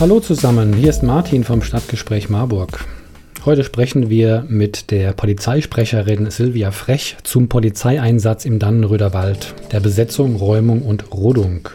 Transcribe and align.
Hallo 0.00 0.18
zusammen, 0.18 0.72
hier 0.72 0.88
ist 0.88 1.02
Martin 1.02 1.44
vom 1.44 1.60
Stadtgespräch 1.60 2.30
Marburg. 2.30 2.86
Heute 3.44 3.64
sprechen 3.64 4.08
wir 4.08 4.46
mit 4.48 4.90
der 4.90 5.12
Polizeisprecherin 5.12 6.30
Silvia 6.30 6.70
Frech 6.70 7.18
zum 7.22 7.50
Polizeieinsatz 7.50 8.46
im 8.46 8.58
Dannenröder 8.58 9.12
Wald, 9.12 9.54
der 9.72 9.80
Besetzung, 9.80 10.36
Räumung 10.36 10.80
und 10.80 11.12
Rodung. 11.12 11.68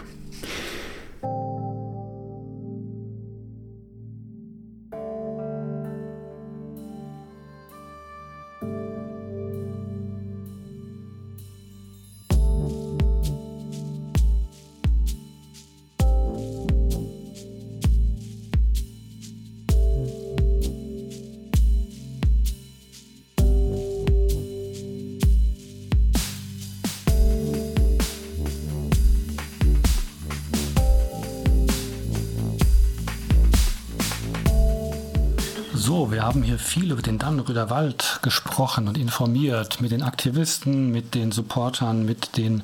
Wir 36.15 36.23
haben 36.23 36.43
hier 36.43 36.59
viel 36.59 36.93
über 36.93 37.01
den 37.01 37.19
Dannenröder 37.19 37.69
Wald 37.69 38.19
gesprochen 38.21 38.87
und 38.87 38.97
informiert 38.97 39.81
mit 39.81 39.91
den 39.91 40.01
Aktivisten, 40.01 40.89
mit 40.89 41.13
den 41.13 41.33
Supportern, 41.33 42.05
mit 42.05 42.37
den 42.37 42.63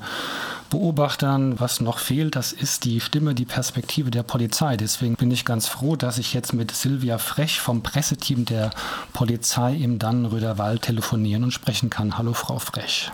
Beobachtern. 0.69 1.59
Was 1.59 1.81
noch 1.81 1.99
fehlt, 1.99 2.38
das 2.38 2.53
ist 2.53 2.85
die 2.85 3.02
Stimme, 3.02 3.35
die 3.35 3.44
Perspektive 3.44 4.09
der 4.09 4.23
Polizei. 4.23 4.77
Deswegen 4.77 5.16
bin 5.16 5.31
ich 5.31 5.44
ganz 5.44 5.67
froh, 5.67 5.97
dass 5.97 6.17
ich 6.17 6.33
jetzt 6.33 6.53
mit 6.53 6.72
Silvia 6.72 7.17
Frech 7.17 7.59
vom 7.59 7.83
Presseteam 7.83 8.45
der 8.45 8.69
Polizei 9.11 9.75
im 9.75 9.99
Dannenröder 9.99 10.57
Wald 10.57 10.83
telefonieren 10.83 11.44
und 11.44 11.52
sprechen 11.52 11.89
kann. 11.89 12.17
Hallo, 12.17 12.31
Frau 12.31 12.57
Frech. 12.57 13.11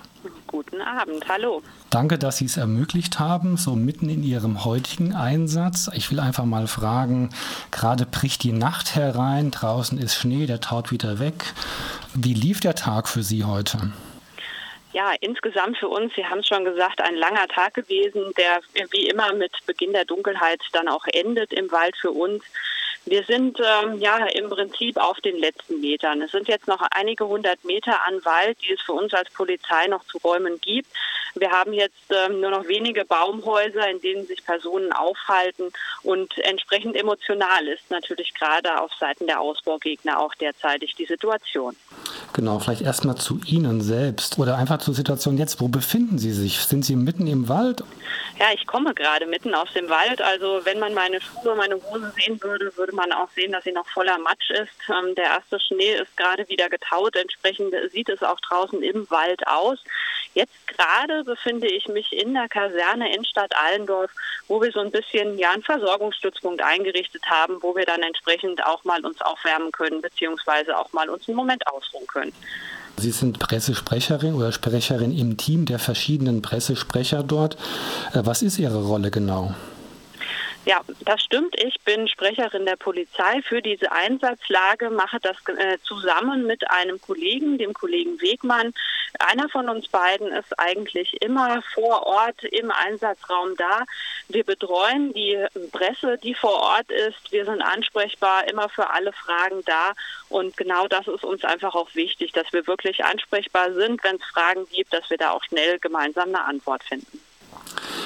Abend, 0.88 1.28
hallo. 1.28 1.62
Danke, 1.90 2.18
dass 2.18 2.38
Sie 2.38 2.46
es 2.46 2.56
ermöglicht 2.56 3.20
haben, 3.20 3.58
so 3.58 3.76
mitten 3.76 4.10
in 4.10 4.24
Ihrem 4.24 4.64
heutigen 4.64 5.14
Einsatz. 5.14 5.90
Ich 5.94 6.10
will 6.12 6.22
einfach 6.22 6.46
mal 6.46 6.68
fragen, 6.68 7.30
gerade 7.72 8.06
bricht 8.06 8.44
die 8.44 8.54
Nacht 8.54 8.96
herein, 8.96 9.52
draußen 9.52 9.98
ist 9.98 10.16
Schnee, 10.16 10.46
der 10.46 10.62
taut 10.62 10.92
wieder 10.92 11.20
weg. 11.20 11.54
Wie 12.14 12.34
lief 12.34 12.62
der 12.62 12.74
Tag 12.74 13.10
für 13.10 13.22
Sie 13.22 13.44
heute? 13.44 13.92
Ja, 14.94 15.12
insgesamt 15.20 15.78
für 15.78 15.90
uns, 15.90 16.14
Sie 16.16 16.26
haben 16.26 16.40
es 16.40 16.48
schon 16.48 16.64
gesagt, 16.64 17.02
ein 17.02 17.16
langer 17.16 17.48
Tag 17.50 17.74
gewesen, 17.74 18.24
der 18.38 18.62
wie 18.92 19.08
immer 19.08 19.34
mit 19.34 19.52
Beginn 19.66 19.92
der 19.92 20.06
Dunkelheit 20.06 20.62
dann 20.72 20.88
auch 20.88 21.06
endet 21.14 21.52
im 21.52 21.70
Wald 21.72 21.96
für 21.98 22.12
uns. 22.12 22.44
Wir 23.08 23.24
sind 23.24 23.58
ähm, 23.60 24.00
ja 24.00 24.18
im 24.34 24.50
Prinzip 24.50 24.98
auf 24.98 25.18
den 25.22 25.38
letzten 25.38 25.80
Metern. 25.80 26.22
Es 26.22 26.32
sind 26.32 26.50
jetzt 26.50 26.68
noch 26.68 26.82
einige 26.92 27.26
hundert 27.26 27.64
Meter 27.64 28.06
an 28.06 28.16
Wald, 28.26 28.58
die 28.62 28.74
es 28.74 28.82
für 28.82 28.92
uns 28.92 29.14
als 29.14 29.30
Polizei 29.30 29.88
noch 29.88 30.04
zu 30.08 30.18
räumen 30.18 30.60
gibt. 30.60 30.90
Wir 31.36 31.52
haben 31.52 31.72
jetzt 31.72 31.96
ähm, 32.10 32.42
nur 32.42 32.52
noch 32.52 32.68
wenige 32.68 33.06
Baumhäuser, 33.06 33.90
in 33.90 34.02
denen 34.02 34.28
sich 34.28 34.44
Personen 34.44 34.92
aufhalten 34.92 35.72
und 36.04 36.38
entsprechend 36.40 36.98
emotional 36.98 37.68
ist 37.68 37.90
natürlich 37.90 38.34
gerade 38.34 38.82
auf 38.82 38.92
Seiten 39.00 39.28
der 39.28 39.40
Ausbaugegner 39.40 40.20
auch 40.20 40.34
derzeitig 40.36 40.96
die 40.96 41.06
Situation. 41.06 41.76
Genau, 42.34 42.60
vielleicht 42.60 42.82
erstmal 42.82 43.16
zu 43.16 43.40
Ihnen 43.46 43.82
selbst 43.82 44.38
oder 44.38 44.58
einfach 44.58 44.80
zur 44.80 44.94
Situation 44.94 45.38
jetzt. 45.38 45.62
Wo 45.62 45.70
befinden 45.70 46.18
Sie 46.18 46.32
sich? 46.32 46.60
Sind 46.60 46.84
Sie 46.84 46.96
mitten 46.96 47.28
im 47.28 47.48
Wald? 47.48 47.84
Ja, 48.40 48.52
ich 48.54 48.68
komme 48.68 48.94
gerade 48.94 49.26
mitten 49.26 49.56
aus 49.56 49.74
dem 49.74 49.90
Wald. 49.90 50.22
Also 50.22 50.62
wenn 50.64 50.78
man 50.78 50.94
meine 50.94 51.20
Schuhe, 51.20 51.56
meine 51.56 51.76
Hose 51.76 52.14
sehen 52.16 52.40
würde, 52.44 52.76
würde 52.78 52.94
man 52.94 53.12
auch 53.12 53.30
sehen, 53.32 53.52
dass 53.52 53.64
sie 53.64 53.72
noch 53.72 53.88
voller 53.88 54.20
Matsch 54.20 54.52
ist. 54.52 54.70
Ähm, 54.90 55.16
der 55.16 55.26
erste 55.26 55.60
Schnee 55.60 55.96
ist 55.96 56.16
gerade 56.18 56.48
wieder 56.48 56.70
getaut. 56.70 57.16
Entsprechend 57.16 57.74
sieht 57.92 58.10
es 58.10 58.22
auch 58.22 58.40
draußen 58.42 58.84
im 58.84 59.10
Wald 59.10 59.48
aus. 59.48 59.80
Jetzt 60.36 60.68
gerade 60.68 61.24
befinde 61.24 61.68
ich 61.68 61.88
mich 61.88 62.14
in 62.14 62.36
der 62.36 62.48
Kaserne 62.48 63.12
in 63.16 63.26
Stadt 63.26 63.56
Allendorf, 63.56 64.12
wo 64.48 64.62
wir 64.62 64.72
so 64.72 64.82
ein 64.82 64.92
bisschen 64.92 65.40
ja 65.40 65.50
einen 65.50 65.64
Versorgungsstützpunkt 65.64 66.62
eingerichtet 66.62 67.24
haben, 67.26 67.58
wo 67.64 67.76
wir 67.76 67.86
dann 67.86 68.04
entsprechend 68.04 68.64
auch 68.64 68.84
mal 68.84 69.04
uns 69.04 69.20
aufwärmen 69.22 69.72
können, 69.72 70.00
beziehungsweise 70.00 70.78
auch 70.78 70.94
mal 70.94 71.10
uns 71.10 71.28
einen 71.28 71.38
Moment 71.38 71.66
ausruhen 71.66 72.06
können. 72.06 72.34
Sie 73.00 73.12
sind 73.12 73.38
Pressesprecherin 73.38 74.34
oder 74.34 74.52
Sprecherin 74.52 75.16
im 75.16 75.38
Team 75.38 75.66
der 75.66 75.78
verschiedenen 75.78 76.42
Pressesprecher 76.42 77.24
dort. 77.24 77.56
Äh, 78.14 78.22
was 78.24 78.42
ist 78.42 78.58
Ihre 78.58 78.84
Rolle 78.84 79.12
genau? 79.12 79.54
Ja, 80.68 80.82
das 81.06 81.24
stimmt. 81.24 81.56
Ich 81.64 81.80
bin 81.86 82.10
Sprecherin 82.10 82.66
der 82.66 82.76
Polizei 82.76 83.42
für 83.42 83.62
diese 83.62 83.90
Einsatzlage, 83.90 84.90
mache 84.90 85.18
das 85.22 85.38
äh, 85.58 85.78
zusammen 85.82 86.46
mit 86.46 86.70
einem 86.70 87.00
Kollegen, 87.00 87.58
dem 87.58 87.74
Kollegen 87.74 88.20
Wegmann. 88.20 88.74
Einer 89.18 89.48
von 89.48 89.70
uns 89.70 89.88
beiden 89.88 90.28
ist 90.28 90.60
eigentlich 90.60 91.22
immer 91.22 91.62
vor 91.74 92.06
Ort 92.06 92.44
im 92.44 92.70
Einsatzraum 92.70 93.56
da. 93.56 93.86
Wir 94.28 94.44
betreuen 94.44 95.14
die 95.14 95.42
Presse, 95.72 96.18
die 96.18 96.34
vor 96.34 96.60
Ort 96.60 96.92
ist. 96.92 97.32
Wir 97.32 97.46
sind 97.46 97.62
ansprechbar, 97.62 98.50
immer 98.50 98.68
für 98.68 98.90
alle 98.90 99.14
Fragen 99.14 99.62
da. 99.64 99.94
Und 100.28 100.58
genau 100.58 100.90
das 100.90 101.08
ist 101.08 101.24
uns 101.24 101.46
einfach 101.46 101.76
auch 101.76 101.96
wichtig, 101.96 102.34
dass 102.34 102.52
wir 102.52 102.68
wirklich 102.68 103.06
ansprechbar 103.06 103.72
sind, 103.72 104.04
wenn 104.04 104.18
es 104.18 104.26
Fragen 104.26 104.68
gibt, 104.70 104.94
dass 104.94 105.10
wir 105.10 105.18
da 105.18 105.32
auch 105.32 105.46
schnell 105.46 105.80
gemeinsam 105.80 106.28
eine 106.28 106.44
Antwort 106.44 106.84
finden. 106.84 107.22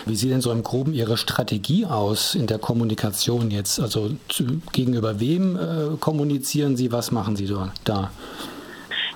Wie 0.06 0.16
sieht 0.16 0.32
denn 0.32 0.42
so 0.42 0.52
im 0.52 0.64
Groben 0.64 0.94
Ihre 0.94 1.18
Strategie 1.18 1.86
aus 1.86 2.36
in 2.36 2.48
der 2.48 2.60
Kommunikation 2.60 3.52
jetzt? 3.52 3.80
Also 3.80 4.12
zu, 4.30 4.62
gegenüber 4.72 5.20
wem 5.20 5.56
äh, 5.56 5.98
kommunizieren 6.00 6.76
Sie? 6.76 6.92
Was 6.92 7.12
machen 7.12 7.36
Sie 7.36 7.48
da? 7.84 8.12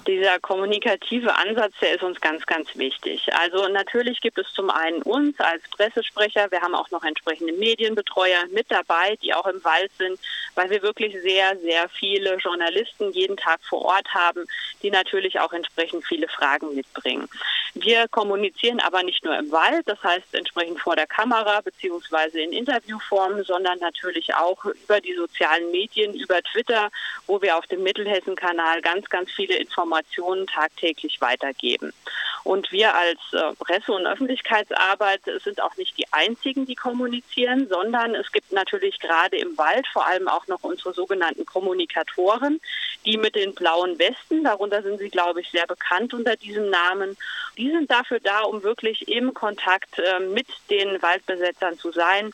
dieser 0.07 0.39
kommunikative 0.39 1.35
Ansatz, 1.35 1.73
der 1.81 1.95
ist 1.95 2.03
uns 2.03 2.21
ganz, 2.21 2.45
ganz 2.45 2.75
wichtig. 2.75 3.27
Also 3.33 3.67
natürlich 3.67 4.21
gibt 4.21 4.37
es 4.37 4.51
zum 4.53 4.69
einen 4.69 5.01
uns 5.01 5.39
als 5.39 5.63
Pressesprecher, 5.69 6.51
wir 6.51 6.61
haben 6.61 6.75
auch 6.75 6.91
noch 6.91 7.03
entsprechende 7.03 7.53
Medienbetreuer 7.53 8.45
mit 8.51 8.69
dabei, 8.69 9.17
die 9.21 9.33
auch 9.33 9.47
im 9.47 9.63
Wald 9.63 9.91
sind, 9.97 10.19
weil 10.53 10.69
wir 10.69 10.81
wirklich 10.81 11.15
sehr, 11.21 11.57
sehr 11.59 11.89
viele 11.89 12.37
Journalisten 12.37 13.11
jeden 13.13 13.37
Tag 13.37 13.59
vor 13.63 13.83
Ort 13.83 14.07
haben, 14.13 14.45
die 14.83 14.91
natürlich 14.91 15.39
auch 15.39 15.53
entsprechend 15.53 16.05
viele 16.05 16.27
Fragen 16.27 16.75
mitbringen. 16.75 17.27
Wir 17.77 18.07
kommunizieren 18.07 18.79
aber 18.79 19.03
nicht 19.03 19.25
nur 19.25 19.37
im 19.37 19.51
Wald, 19.51 19.85
das 19.85 20.01
heißt 20.01 20.33
entsprechend 20.33 20.79
vor 20.79 20.95
der 20.95 21.07
Kamera 21.07 21.59
beziehungsweise 21.59 22.39
in 22.39 22.53
Interviewformen, 22.53 23.43
sondern 23.43 23.79
natürlich 23.79 24.33
auch 24.33 24.63
über 24.63 25.01
die 25.01 25.13
sozialen 25.13 25.69
Medien, 25.71 26.13
über 26.13 26.41
Twitter, 26.41 26.89
wo 27.27 27.41
wir 27.41 27.57
auf 27.57 27.67
dem 27.67 27.83
Mittelhessen-Kanal 27.83 28.81
ganz, 28.81 29.09
ganz 29.09 29.29
viele 29.29 29.57
Informationen 29.57 30.47
tagtäglich 30.47 31.19
weitergeben. 31.19 31.91
Und 32.45 32.71
wir 32.71 32.93
als 32.93 33.19
äh, 33.33 33.55
Presse- 33.57 33.91
und 33.91 34.05
Öffentlichkeitsarbeit 34.05 35.21
sind 35.43 35.59
auch 35.63 35.75
nicht 35.77 35.97
die 35.97 36.05
einzigen, 36.11 36.67
die 36.67 36.75
kommunizieren, 36.75 37.67
sondern 37.67 38.13
es 38.13 38.31
gibt 38.31 38.51
natürlich 38.51 38.99
gerade 38.99 39.35
im 39.35 39.57
Wald 39.57 39.87
vor 39.91 40.05
allem 40.05 40.27
auch 40.27 40.45
noch 40.45 40.63
unsere 40.63 40.93
sogenannten 40.93 41.43
Kommunikatoren, 41.47 42.61
die 43.03 43.17
mit 43.17 43.33
den 43.33 43.55
blauen 43.55 43.97
Westen, 43.97 44.43
darunter 44.43 44.83
sind 44.83 44.99
sie, 44.99 45.09
glaube 45.09 45.41
ich, 45.41 45.49
sehr 45.49 45.65
bekannt 45.65 46.13
unter 46.13 46.35
diesem 46.35 46.69
Namen, 46.69 47.17
die 47.57 47.71
sind 47.71 47.89
dafür 47.89 48.19
da, 48.19 48.41
um 48.41 48.61
wirklich 48.61 49.07
im 49.07 49.33
Kontakt 49.33 49.97
äh, 49.97 50.19
mit 50.19 50.47
den 50.69 51.01
Waldbesetzern 51.01 51.79
zu 51.79 51.91
sein. 51.91 52.31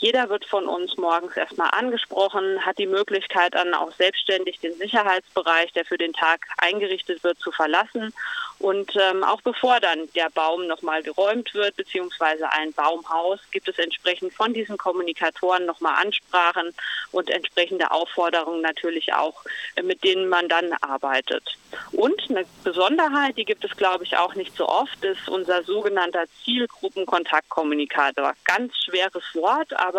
Jeder 0.00 0.30
wird 0.30 0.46
von 0.46 0.66
uns 0.66 0.96
morgens 0.96 1.36
erstmal 1.36 1.68
angesprochen, 1.72 2.64
hat 2.64 2.78
die 2.78 2.86
Möglichkeit 2.86 3.54
dann 3.54 3.74
auch 3.74 3.92
selbstständig 3.92 4.58
den 4.58 4.72
Sicherheitsbereich, 4.72 5.74
der 5.74 5.84
für 5.84 5.98
den 5.98 6.14
Tag 6.14 6.46
eingerichtet 6.56 7.22
wird, 7.22 7.38
zu 7.38 7.52
verlassen. 7.52 8.14
Und 8.58 8.94
ähm, 8.96 9.24
auch 9.24 9.42
bevor 9.42 9.78
dann 9.80 10.10
der 10.14 10.30
Baum 10.30 10.66
nochmal 10.66 11.02
geräumt 11.02 11.52
wird, 11.54 11.76
beziehungsweise 11.76 12.50
ein 12.52 12.72
Baumhaus, 12.72 13.40
gibt 13.50 13.68
es 13.68 13.78
entsprechend 13.78 14.32
von 14.32 14.54
diesen 14.54 14.78
Kommunikatoren 14.78 15.66
nochmal 15.66 15.94
Ansprachen 16.02 16.74
und 17.12 17.28
entsprechende 17.30 17.90
Aufforderungen 17.90 18.62
natürlich 18.62 19.12
auch, 19.12 19.44
äh, 19.76 19.82
mit 19.82 20.02
denen 20.02 20.28
man 20.28 20.48
dann 20.48 20.72
arbeitet. 20.80 21.56
Und 21.92 22.20
eine 22.28 22.44
Besonderheit, 22.64 23.36
die 23.38 23.44
gibt 23.44 23.64
es, 23.64 23.76
glaube 23.76 24.04
ich, 24.04 24.16
auch 24.16 24.34
nicht 24.34 24.54
so 24.56 24.68
oft, 24.68 25.04
ist 25.04 25.28
unser 25.28 25.62
sogenannter 25.62 26.24
Zielgruppenkontaktkommunikator. 26.44 28.34
Ganz 28.44 28.74
schweres 28.84 29.24
Wort, 29.34 29.72
aber 29.78 29.89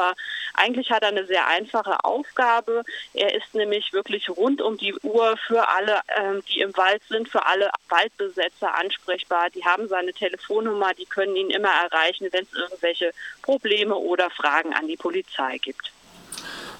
eigentlich 0.54 0.92
hat 0.92 1.04
er 1.04 1.10
eine 1.10 1.26
sehr 1.26 1.48
einfache 1.48 2.04
Aufgabe. 2.04 2.84
Er 3.14 3.34
ist 3.36 3.54
nämlich 3.54 3.94
wirklich 3.94 4.30
rund 4.30 4.62
um 4.62 4.78
die 4.78 4.94
Uhr 5.04 5.38
für 5.48 5.68
alle, 5.68 6.02
ähm, 6.18 6.44
die 6.50 6.62
im 6.62 6.76
Wald 6.76 7.02
sind, 7.10 7.30
für 7.30 7.46
alle 7.46 7.72
Waldbesetzer 7.90 8.74
ansprechbar. 8.76 9.50
Die 9.50 9.66
haben 9.66 9.88
seine 9.88 10.14
Telefonnummer, 10.14 10.94
die 10.94 11.06
können 11.06 11.36
ihn 11.36 11.50
immer 11.50 11.72
erreichen, 11.84 12.28
wenn 12.32 12.44
es 12.44 12.54
irgendwelche 12.54 13.12
Probleme 13.42 13.96
oder 13.96 14.30
Fragen 14.30 14.74
an 14.74 14.88
die 14.88 14.98
Polizei 14.98 15.58
gibt. 15.58 15.92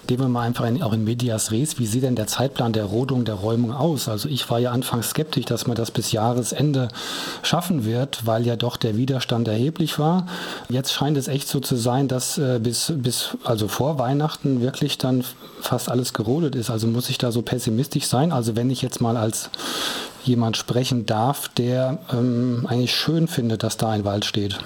Gehen 0.08 0.20
wir 0.20 0.28
mal 0.28 0.42
einfach 0.42 0.66
in, 0.66 0.82
auch 0.82 0.94
in 0.94 1.04
Medias 1.04 1.52
Res. 1.52 1.80
Wie 1.80 1.86
sieht 1.86 2.04
denn 2.04 2.16
der 2.16 2.28
Zeitplan 2.28 2.74
der 2.74 2.86
Rodung, 2.86 3.24
der 3.24 3.36
Räumung 3.36 3.74
aus? 3.74 4.10
Also 4.10 4.28
ich 4.28 4.50
war 4.50 4.60
ja 4.60 4.72
anfangs 4.72 5.12
skeptisch, 5.12 5.46
dass 5.46 5.68
man 5.68 5.76
das 5.76 5.92
bis 5.92 6.12
Jahresende 6.12 6.90
schaffen 7.44 7.86
wird, 7.86 8.26
weil 8.26 8.46
ja 8.46 8.56
doch 8.56 8.78
der 8.78 8.98
Widerstand 8.98 9.48
erheblich 9.48 10.00
war. 10.00 10.28
Jetzt 10.70 10.92
scheint 10.92 11.18
es 11.18 11.28
echt 11.28 11.48
so 11.48 11.60
zu 11.60 11.76
sein, 11.76 12.08
dass 12.08 12.38
äh, 12.38 12.60
bis, 12.62 12.92
bis 12.96 13.38
also 13.44 13.68
vor 13.68 14.00
Weihnachten 14.00 14.62
wirklich 14.62 14.98
dann 14.98 15.24
fast 15.62 15.90
alles 15.90 16.14
gerodet 16.14 16.56
ist. 16.56 16.70
Also 16.70 16.88
muss 16.88 17.10
ich 17.10 17.18
da 17.18 17.32
so 17.32 17.42
pessimistisch 17.42 18.06
sein? 18.06 18.32
Also 18.32 18.56
wenn 18.56 18.70
ich 18.70 18.82
jetzt 18.82 19.02
mal 19.02 19.18
als 19.18 19.50
jemand 20.24 20.58
sprechen 20.58 21.06
darf, 21.06 21.48
der 21.50 22.00
ähm, 22.12 22.66
eigentlich 22.68 22.94
schön 22.94 23.28
findet, 23.28 23.64
dass 23.64 23.78
da 23.78 23.90
ein 23.90 24.06
Wald 24.06 24.26
steht. 24.26 24.60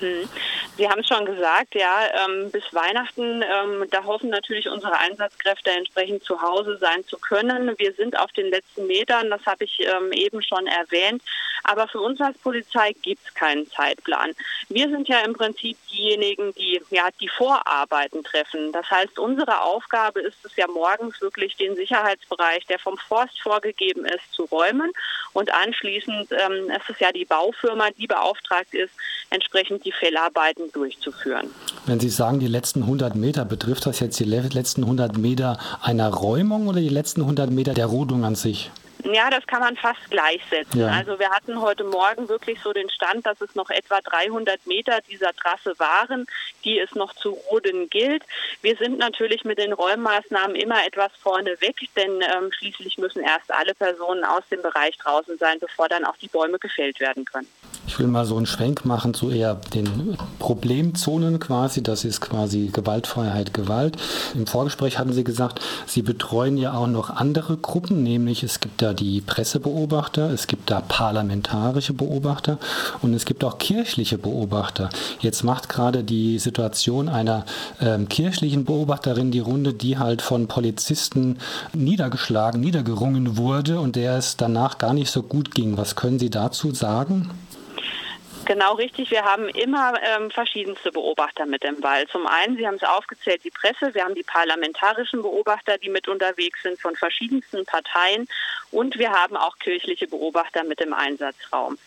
Mhm. 0.00 0.28
Sie 0.76 0.88
haben 0.88 1.00
es 1.00 1.08
schon 1.08 1.26
gesagt, 1.26 1.74
ja, 1.74 2.00
ähm, 2.24 2.50
bis 2.50 2.64
Weihnachten, 2.72 3.42
ähm, 3.42 3.84
da 3.90 4.04
hoffen 4.04 4.30
natürlich 4.30 4.68
unsere 4.68 4.98
Einsatzkräfte 4.98 5.70
entsprechend 5.70 6.24
zu 6.24 6.40
Hause 6.40 6.78
sein 6.78 7.04
zu 7.04 7.18
können. 7.18 7.74
Wir 7.78 7.92
sind 7.92 8.18
auf 8.18 8.32
den 8.32 8.46
letzten 8.46 8.86
Metern, 8.86 9.28
das 9.28 9.44
habe 9.44 9.64
ich 9.64 9.78
ähm, 9.80 10.12
eben 10.12 10.42
schon 10.42 10.66
erwähnt. 10.66 11.22
Aber 11.64 11.88
für 11.88 12.00
uns 12.00 12.20
als 12.20 12.36
Polizei 12.38 12.92
gibt 13.02 13.26
es 13.26 13.34
keinen 13.34 13.68
Zeitplan. 13.70 14.32
Wir 14.68 14.88
sind 14.88 15.08
ja 15.08 15.20
im 15.20 15.32
Prinzip 15.34 15.76
diejenigen, 15.90 16.54
die 16.54 16.80
ja 16.90 17.08
die 17.20 17.28
Vorarbeiten 17.28 18.24
treffen. 18.24 18.72
Das 18.72 18.88
heißt, 18.90 19.18
unsere 19.18 19.62
Aufgabe 19.62 20.20
ist 20.20 20.38
es 20.44 20.56
ja 20.56 20.66
morgens 20.66 21.20
wirklich 21.20 21.56
den 21.56 21.76
Sicherheitsbereich, 21.76 22.66
der 22.66 22.78
vom 22.78 22.96
Forst 22.96 23.40
vorgegeben 23.40 24.04
ist, 24.04 24.32
zu 24.32 24.44
räumen. 24.44 24.92
Und 25.32 25.52
anschließend 25.52 26.28
ähm, 26.32 26.70
ist 26.70 26.90
es 26.90 26.98
ja 26.98 27.12
die 27.12 27.24
Baufirma, 27.24 27.90
die 27.96 28.06
beauftragt 28.06 28.74
ist, 28.74 28.92
entsprechend 29.30 29.84
die 29.84 29.92
Fellarbeiten 29.92 30.70
durchzuführen. 30.72 31.50
Wenn 31.86 32.00
Sie 32.00 32.10
sagen, 32.10 32.38
die 32.38 32.48
letzten 32.48 32.82
100 32.82 33.14
Meter, 33.14 33.44
betrifft 33.44 33.86
das 33.86 34.00
jetzt 34.00 34.20
die 34.20 34.24
letzten 34.24 34.82
100 34.82 35.16
Meter 35.16 35.58
einer 35.82 36.08
Räumung 36.08 36.68
oder 36.68 36.80
die 36.80 36.88
letzten 36.88 37.22
100 37.22 37.50
Meter 37.50 37.74
der 37.74 37.86
Rodung 37.86 38.24
an 38.24 38.34
sich? 38.34 38.70
Ja, 39.04 39.30
das 39.30 39.46
kann 39.46 39.60
man 39.60 39.76
fast 39.76 40.10
gleichsetzen. 40.10 40.80
Ja. 40.80 40.88
Also 40.88 41.18
wir 41.18 41.30
hatten 41.30 41.60
heute 41.60 41.84
Morgen 41.84 42.28
wirklich 42.28 42.60
so 42.60 42.72
den 42.72 42.88
Stand, 42.90 43.26
dass 43.26 43.40
es 43.40 43.54
noch 43.54 43.70
etwa 43.70 44.00
300 44.00 44.66
Meter 44.66 45.00
dieser 45.08 45.32
Trasse 45.32 45.78
waren, 45.78 46.26
die 46.64 46.78
es 46.78 46.94
noch 46.94 47.14
zu 47.14 47.30
roden 47.50 47.88
gilt. 47.90 48.22
Wir 48.60 48.76
sind 48.76 48.98
natürlich 48.98 49.44
mit 49.44 49.58
den 49.58 49.72
Räummaßnahmen 49.72 50.56
immer 50.56 50.86
etwas 50.86 51.12
vorne 51.20 51.60
weg, 51.60 51.76
denn 51.96 52.22
ähm, 52.22 52.52
schließlich 52.52 52.98
müssen 52.98 53.22
erst 53.22 53.50
alle 53.50 53.74
Personen 53.74 54.24
aus 54.24 54.42
dem 54.50 54.62
Bereich 54.62 54.96
draußen 54.98 55.38
sein, 55.38 55.58
bevor 55.58 55.88
dann 55.88 56.04
auch 56.04 56.16
die 56.16 56.28
Bäume 56.28 56.58
gefällt 56.58 57.00
werden 57.00 57.24
können. 57.24 57.48
Ich 57.92 57.98
will 57.98 58.06
mal 58.06 58.24
so 58.24 58.38
einen 58.38 58.46
Schwenk 58.46 58.86
machen 58.86 59.12
zu 59.12 59.28
eher 59.28 59.60
den 59.74 60.16
Problemzonen 60.38 61.38
quasi. 61.38 61.82
Das 61.82 62.06
ist 62.06 62.22
quasi 62.22 62.70
Gewaltfreiheit, 62.72 63.52
Gewalt. 63.52 63.98
Im 64.34 64.46
Vorgespräch 64.46 64.98
hatten 64.98 65.12
Sie 65.12 65.24
gesagt, 65.24 65.60
Sie 65.86 66.00
betreuen 66.00 66.56
ja 66.56 66.72
auch 66.72 66.86
noch 66.86 67.10
andere 67.10 67.58
Gruppen, 67.58 68.02
nämlich 68.02 68.44
es 68.44 68.60
gibt 68.60 68.80
da 68.80 68.94
die 68.94 69.20
Pressebeobachter, 69.20 70.30
es 70.30 70.46
gibt 70.46 70.70
da 70.70 70.80
parlamentarische 70.80 71.92
Beobachter 71.92 72.56
und 73.02 73.12
es 73.12 73.26
gibt 73.26 73.44
auch 73.44 73.58
kirchliche 73.58 74.16
Beobachter. 74.16 74.88
Jetzt 75.20 75.44
macht 75.44 75.68
gerade 75.68 76.02
die 76.02 76.38
Situation 76.38 77.10
einer 77.10 77.44
ähm, 77.78 78.08
kirchlichen 78.08 78.64
Beobachterin 78.64 79.32
die 79.32 79.40
Runde, 79.40 79.74
die 79.74 79.98
halt 79.98 80.22
von 80.22 80.48
Polizisten 80.48 81.36
niedergeschlagen, 81.74 82.58
niedergerungen 82.58 83.36
wurde 83.36 83.80
und 83.80 83.96
der 83.96 84.16
es 84.16 84.38
danach 84.38 84.78
gar 84.78 84.94
nicht 84.94 85.10
so 85.10 85.22
gut 85.22 85.54
ging. 85.54 85.76
Was 85.76 85.94
können 85.94 86.18
Sie 86.18 86.30
dazu 86.30 86.72
sagen? 86.72 87.28
Genau 88.44 88.74
richtig. 88.74 89.10
Wir 89.10 89.24
haben 89.24 89.48
immer 89.50 89.94
ähm, 90.02 90.30
verschiedenste 90.30 90.90
Beobachter 90.90 91.46
mit 91.46 91.62
im 91.64 91.82
Wald. 91.82 92.10
Zum 92.10 92.26
einen, 92.26 92.56
Sie 92.56 92.66
haben 92.66 92.74
es 92.74 92.82
aufgezählt, 92.82 93.44
die 93.44 93.50
Presse. 93.50 93.94
Wir 93.94 94.04
haben 94.04 94.16
die 94.16 94.24
parlamentarischen 94.24 95.22
Beobachter, 95.22 95.78
die 95.78 95.88
mit 95.88 96.08
unterwegs 96.08 96.62
sind 96.62 96.80
von 96.80 96.96
verschiedensten 96.96 97.64
Parteien. 97.64 98.26
Und 98.72 98.98
wir 98.98 99.12
haben 99.12 99.36
auch 99.36 99.58
kirchliche 99.58 100.08
Beobachter 100.08 100.64
mit 100.64 100.80
im 100.80 100.92
Einsatzraum. 100.92 101.78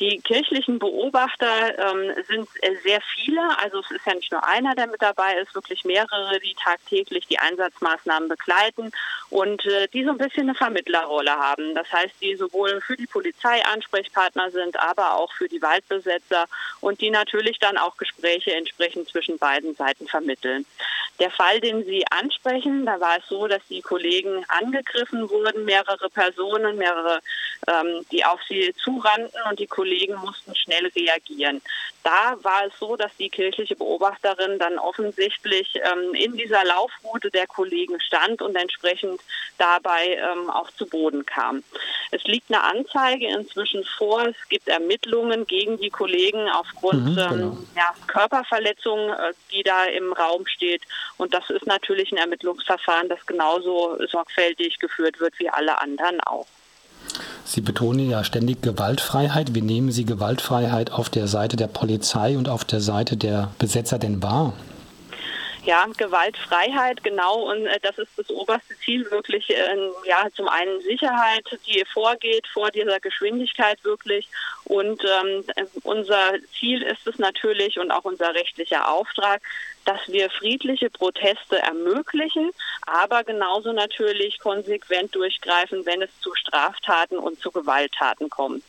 Die 0.00 0.20
kirchlichen 0.20 0.78
Beobachter 0.78 1.46
ähm, 1.76 2.12
sind 2.28 2.48
sehr 2.84 3.00
viele. 3.14 3.40
Also 3.58 3.80
es 3.80 3.90
ist 3.90 4.06
ja 4.06 4.14
nicht 4.14 4.30
nur 4.30 4.46
einer, 4.46 4.76
der 4.76 4.86
mit 4.86 5.02
dabei 5.02 5.34
ist, 5.38 5.54
wirklich 5.56 5.84
mehrere, 5.84 6.38
die 6.38 6.54
tagtäglich 6.54 7.26
die 7.26 7.38
Einsatzmaßnahmen 7.38 8.28
begleiten 8.28 8.92
und 9.30 9.64
äh, 9.66 9.88
die 9.88 10.04
so 10.04 10.10
ein 10.10 10.18
bisschen 10.18 10.44
eine 10.44 10.54
Vermittlerrolle 10.54 11.32
haben. 11.32 11.74
Das 11.74 11.90
heißt, 11.92 12.14
die 12.22 12.36
sowohl 12.36 12.80
für 12.80 12.96
die 12.96 13.08
Polizei 13.08 13.64
Ansprechpartner 13.64 14.52
sind, 14.52 14.78
aber 14.78 15.14
auch 15.14 15.32
für 15.32 15.48
die 15.48 15.60
Waldbesetzer 15.60 16.46
und 16.80 17.00
die 17.00 17.10
natürlich 17.10 17.58
dann 17.58 17.76
auch 17.76 17.96
Gespräche 17.96 18.54
entsprechend 18.54 19.08
zwischen 19.08 19.36
beiden 19.38 19.74
Seiten 19.74 20.06
vermitteln. 20.06 20.64
Der 21.20 21.30
Fall, 21.30 21.60
den 21.60 21.84
Sie 21.84 22.04
ansprechen, 22.10 22.86
da 22.86 23.00
war 23.00 23.18
es 23.18 23.28
so, 23.28 23.48
dass 23.48 23.62
die 23.68 23.82
Kollegen 23.82 24.44
angegriffen 24.48 25.28
wurden, 25.28 25.64
mehrere 25.64 26.08
Personen, 26.10 26.76
mehrere, 26.76 27.20
ähm, 27.66 28.06
die 28.12 28.24
auf 28.24 28.40
sie 28.48 28.72
zurannten 28.82 29.40
und 29.50 29.58
die 29.58 29.66
Kollegen 29.66 30.14
mussten 30.16 30.54
schnell 30.54 30.86
reagieren. 30.88 31.60
Da 32.08 32.42
war 32.42 32.64
es 32.66 32.72
so, 32.78 32.96
dass 32.96 33.14
die 33.18 33.28
kirchliche 33.28 33.76
Beobachterin 33.76 34.58
dann 34.58 34.78
offensichtlich 34.78 35.74
ähm, 35.74 36.14
in 36.14 36.32
dieser 36.38 36.64
Laufroute 36.64 37.30
der 37.30 37.46
Kollegen 37.46 38.00
stand 38.00 38.40
und 38.40 38.56
entsprechend 38.56 39.20
dabei 39.58 40.16
ähm, 40.16 40.48
auch 40.48 40.70
zu 40.70 40.86
Boden 40.86 41.26
kam. 41.26 41.62
Es 42.10 42.24
liegt 42.24 42.50
eine 42.50 42.62
Anzeige 42.62 43.26
inzwischen 43.26 43.84
vor. 43.84 44.22
Es 44.26 44.48
gibt 44.48 44.68
Ermittlungen 44.68 45.46
gegen 45.46 45.78
die 45.78 45.90
Kollegen 45.90 46.48
aufgrund 46.48 47.10
mhm, 47.10 47.14
genau. 47.14 47.30
ähm, 47.30 47.68
ja, 47.76 47.92
Körperverletzung, 48.06 49.10
äh, 49.10 49.34
die 49.52 49.62
da 49.62 49.84
im 49.84 50.14
Raum 50.14 50.46
steht. 50.46 50.84
Und 51.18 51.34
das 51.34 51.50
ist 51.50 51.66
natürlich 51.66 52.10
ein 52.10 52.16
Ermittlungsverfahren, 52.16 53.10
das 53.10 53.26
genauso 53.26 53.98
sorgfältig 54.06 54.78
geführt 54.78 55.20
wird 55.20 55.38
wie 55.38 55.50
alle 55.50 55.78
anderen 55.78 56.22
auch. 56.22 56.46
Sie 57.48 57.62
betonen 57.62 58.10
ja 58.10 58.24
ständig 58.24 58.60
Gewaltfreiheit. 58.60 59.54
Wie 59.54 59.62
nehmen 59.62 59.90
Sie 59.90 60.04
Gewaltfreiheit 60.04 60.92
auf 60.92 61.08
der 61.08 61.28
Seite 61.28 61.56
der 61.56 61.66
Polizei 61.66 62.36
und 62.36 62.46
auf 62.46 62.66
der 62.66 62.80
Seite 62.80 63.16
der 63.16 63.50
Besetzer 63.58 63.98
denn 63.98 64.22
wahr? 64.22 64.52
Ja, 65.64 65.86
Gewaltfreiheit, 65.96 67.02
genau. 67.02 67.50
Und 67.50 67.64
äh, 67.64 67.80
das 67.80 67.96
ist 67.96 68.10
das 68.18 68.28
oberste 68.28 68.76
Ziel, 68.84 69.10
wirklich, 69.10 69.48
äh, 69.48 69.76
ja, 70.04 70.28
zum 70.36 70.46
einen 70.46 70.82
Sicherheit, 70.82 71.46
die 71.66 71.82
vorgeht 71.90 72.46
vor 72.52 72.70
dieser 72.70 73.00
Geschwindigkeit 73.00 73.82
wirklich. 73.82 74.28
Und 74.64 75.02
ähm, 75.04 75.42
unser 75.84 76.34
Ziel 76.58 76.82
ist 76.82 77.06
es 77.06 77.18
natürlich 77.18 77.78
und 77.78 77.90
auch 77.90 78.04
unser 78.04 78.34
rechtlicher 78.34 78.86
Auftrag, 78.90 79.40
dass 79.88 80.06
wir 80.08 80.28
friedliche 80.28 80.90
Proteste 80.90 81.62
ermöglichen, 81.62 82.50
aber 82.82 83.24
genauso 83.24 83.72
natürlich 83.72 84.38
konsequent 84.38 85.14
durchgreifen, 85.14 85.86
wenn 85.86 86.02
es 86.02 86.10
zu 86.20 86.34
Straftaten 86.34 87.16
und 87.16 87.40
zu 87.40 87.50
Gewalttaten 87.50 88.28
kommt. 88.28 88.62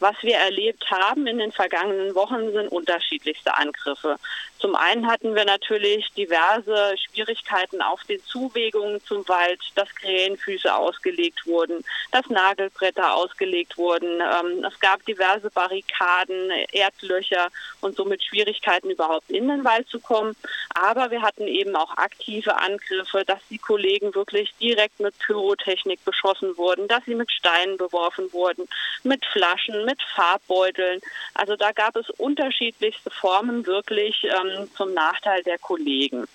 Was 0.00 0.16
wir 0.22 0.36
erlebt 0.36 0.90
haben 0.90 1.26
in 1.26 1.38
den 1.38 1.52
vergangenen 1.52 2.14
Wochen 2.14 2.52
sind 2.52 2.68
unterschiedlichste 2.68 3.56
Angriffe. 3.56 4.16
Zum 4.60 4.74
einen 4.74 5.06
hatten 5.06 5.34
wir 5.34 5.46
natürlich 5.46 6.10
diverse 6.12 6.94
Schwierigkeiten 6.98 7.80
auf 7.80 8.02
den 8.04 8.22
Zuwegungen 8.24 9.00
zum 9.06 9.26
Wald, 9.26 9.60
dass 9.74 9.94
Krähenfüße 9.94 10.74
ausgelegt 10.74 11.46
wurden, 11.46 11.82
dass 12.12 12.28
Nagelbretter 12.28 13.14
ausgelegt 13.14 13.78
wurden. 13.78 14.20
Ähm, 14.20 14.64
es 14.64 14.78
gab 14.80 15.04
diverse 15.06 15.50
Barrikaden, 15.50 16.50
Erdlöcher 16.72 17.48
und 17.80 17.96
somit 17.96 18.22
Schwierigkeiten 18.22 18.90
überhaupt 18.90 19.30
in 19.30 19.48
den 19.48 19.64
Wald 19.64 19.88
zu 19.88 19.98
kommen. 19.98 20.36
Aber 20.74 21.10
wir 21.10 21.22
hatten 21.22 21.46
eben 21.48 21.74
auch 21.74 21.96
aktive 21.96 22.56
Angriffe, 22.56 23.24
dass 23.26 23.40
die 23.48 23.58
Kollegen 23.58 24.14
wirklich 24.14 24.52
direkt 24.60 25.00
mit 25.00 25.18
Pyrotechnik 25.20 26.04
beschossen 26.04 26.56
wurden, 26.58 26.86
dass 26.86 27.04
sie 27.06 27.14
mit 27.14 27.30
Steinen 27.32 27.78
beworfen 27.78 28.30
wurden, 28.32 28.68
mit 29.04 29.24
Flaschen, 29.24 29.86
mit 29.90 30.00
Farbbeuteln. 30.14 31.00
Also 31.34 31.56
da 31.56 31.72
gab 31.72 31.96
es 31.96 32.08
unterschiedlichste 32.10 33.10
Formen 33.10 33.66
wirklich 33.66 34.24
ähm, 34.24 34.68
zum 34.76 34.94
Nachteil 34.94 35.42
der 35.42 35.58
Kollegen. 35.58 36.26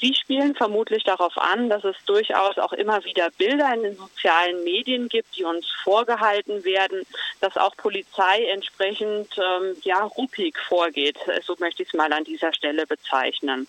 Sie 0.00 0.14
spielen 0.14 0.54
vermutlich 0.54 1.02
darauf 1.04 1.36
an, 1.36 1.68
dass 1.68 1.84
es 1.84 1.96
durchaus 2.06 2.58
auch 2.58 2.72
immer 2.72 3.04
wieder 3.04 3.28
Bilder 3.36 3.74
in 3.74 3.82
den 3.82 3.96
sozialen 3.96 4.62
Medien 4.64 5.08
gibt, 5.08 5.36
die 5.36 5.44
uns 5.44 5.66
vorgehalten 5.82 6.64
werden, 6.64 7.02
dass 7.40 7.56
auch 7.56 7.76
Polizei 7.76 8.44
entsprechend 8.52 9.28
ähm, 9.36 9.76
ja 9.82 10.04
ruppig 10.04 10.56
vorgeht. 10.68 11.16
So 11.44 11.56
möchte 11.58 11.82
ich 11.82 11.88
es 11.88 11.94
mal 11.94 12.12
an 12.12 12.24
dieser 12.24 12.52
Stelle 12.54 12.86
bezeichnen. 12.86 13.66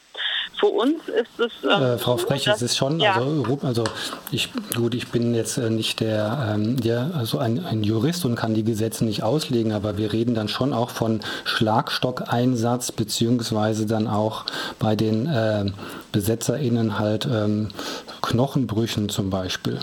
Für 0.60 0.68
uns 0.68 1.08
ist 1.10 1.40
es 1.40 1.52
ähm, 1.64 1.82
äh, 1.82 1.98
Frau 1.98 2.18
Frech, 2.18 2.48
es 2.48 2.62
ist 2.62 2.78
schon 2.78 3.00
ja. 3.00 3.16
also, 3.16 3.60
also 3.64 3.84
ich 4.32 4.50
gut, 4.76 4.94
ich 4.94 5.10
bin 5.10 5.34
jetzt 5.34 5.58
äh, 5.58 5.70
nicht 5.70 6.00
der 6.00 6.54
ähm, 6.54 6.80
der 6.80 7.12
also 7.16 7.40
ein, 7.40 7.66
ein 7.66 7.84
Jurist 7.84 8.24
und 8.26 8.36
kann 8.36 8.54
die 8.54 8.64
Gesetze 8.64 9.04
nicht 9.04 9.16
nicht 9.16 9.24
auslegen, 9.24 9.72
aber 9.72 9.98
wir 9.98 10.12
reden 10.12 10.36
dann 10.36 10.50
schon 10.50 10.74
auch 10.74 10.90
von 10.90 11.22
Schlagstockeinsatz, 11.46 12.92
beziehungsweise 12.92 13.86
dann 13.86 14.08
auch 14.08 14.46
bei 14.78 14.98
den 14.98 15.26
äh, 15.28 15.66
BesetzerInnen 16.16 16.98
halt 16.98 17.28
ähm, 17.30 17.68
Knochenbrüchen 18.22 19.10
zum 19.10 19.30
Beispiel. 19.30 19.80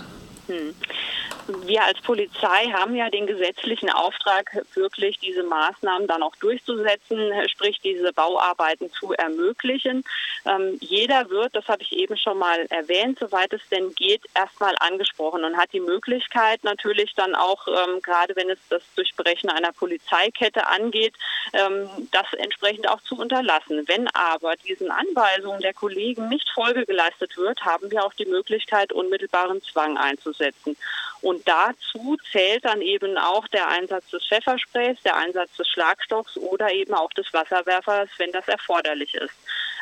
Wir 1.65 1.83
als 1.83 1.99
Polizei 2.01 2.71
haben 2.73 2.95
ja 2.95 3.09
den 3.09 3.25
gesetzlichen 3.25 3.89
Auftrag, 3.89 4.65
wirklich 4.73 5.19
diese 5.19 5.43
Maßnahmen 5.43 6.07
dann 6.07 6.23
auch 6.23 6.35
durchzusetzen, 6.35 7.31
sprich 7.49 7.79
diese 7.81 8.11
Bauarbeiten 8.11 8.91
zu 8.91 9.13
ermöglichen. 9.13 10.03
Ähm, 10.45 10.77
jeder 10.81 11.29
wird, 11.29 11.55
das 11.55 11.67
habe 11.67 11.83
ich 11.83 11.93
eben 11.93 12.17
schon 12.17 12.37
mal 12.37 12.65
erwähnt, 12.69 13.19
soweit 13.19 13.53
es 13.53 13.61
denn 13.69 13.93
geht, 13.95 14.21
erstmal 14.35 14.75
angesprochen 14.79 15.43
und 15.45 15.57
hat 15.57 15.71
die 15.71 15.79
Möglichkeit 15.79 16.63
natürlich 16.63 17.13
dann 17.15 17.33
auch, 17.33 17.67
ähm, 17.67 18.01
gerade 18.01 18.35
wenn 18.35 18.49
es 18.49 18.59
das 18.69 18.81
Durchbrechen 18.95 19.49
einer 19.49 19.71
Polizeikette 19.71 20.67
angeht, 20.67 21.13
ähm, 21.53 21.89
das 22.11 22.27
entsprechend 22.33 22.89
auch 22.89 23.01
zu 23.01 23.17
unterlassen. 23.17 23.83
Wenn 23.87 24.07
aber 24.09 24.55
diesen 24.57 24.91
Anweisungen 24.91 25.61
der 25.61 25.73
Kollegen 25.73 26.27
nicht 26.27 26.49
Folge 26.49 26.85
geleistet 26.85 27.37
wird, 27.37 27.63
haben 27.63 27.89
wir 27.89 28.03
auch 28.03 28.13
die 28.13 28.25
Möglichkeit, 28.25 28.91
unmittelbaren 28.91 29.61
Zwang 29.61 29.97
einzusetzen. 29.97 30.75
Und 31.23 31.47
dazu 31.47 32.17
zählt 32.33 32.65
dann 32.65 32.81
eben 32.81 33.17
auch 33.17 33.47
der 33.47 33.69
Einsatz 33.69 34.09
des 34.09 34.25
Pfeffersprays, 34.27 34.97
der 35.05 35.15
Einsatz 35.15 35.55
des 35.57 35.69
Schlagstocks 35.69 36.35
oder 36.35 36.69
eben 36.73 36.93
auch 36.93 37.11
des 37.13 37.25
Wasserwerfers, 37.31 38.09
wenn 38.17 38.33
das 38.33 38.45
erforderlich 38.49 39.15
ist. 39.15 39.33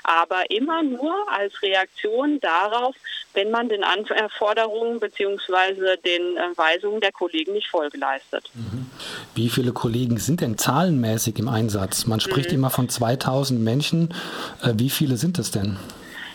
Aber 0.03 0.49
immer 0.51 0.83
nur 0.83 1.15
als 1.31 1.59
Reaktion 1.63 2.39
darauf, 2.41 2.95
wenn 3.33 3.49
man 3.49 3.69
den 3.69 3.83
Anforderungen 3.83 4.99
bzw. 4.99 5.97
den 6.05 6.37
äh, 6.37 6.55
Weisungen 6.55 7.01
der 7.01 7.11
Kollegen 7.11 7.53
nicht 7.53 7.69
Folge 7.69 7.97
leistet. 7.97 8.47
Mhm. 8.53 8.91
Wie 9.33 9.49
viele 9.49 9.71
Kollegen 9.71 10.17
sind 10.17 10.41
denn 10.41 10.59
zahlenmäßig 10.59 11.39
im 11.39 11.47
Einsatz? 11.47 12.05
Man 12.05 12.19
spricht 12.19 12.49
mhm. 12.49 12.57
immer 12.57 12.69
von 12.69 12.87
2000 12.87 13.59
Menschen. 13.59 14.13
Äh, 14.61 14.73
wie 14.75 14.91
viele 14.91 15.17
sind 15.17 15.39
es 15.39 15.49
denn? 15.49 15.79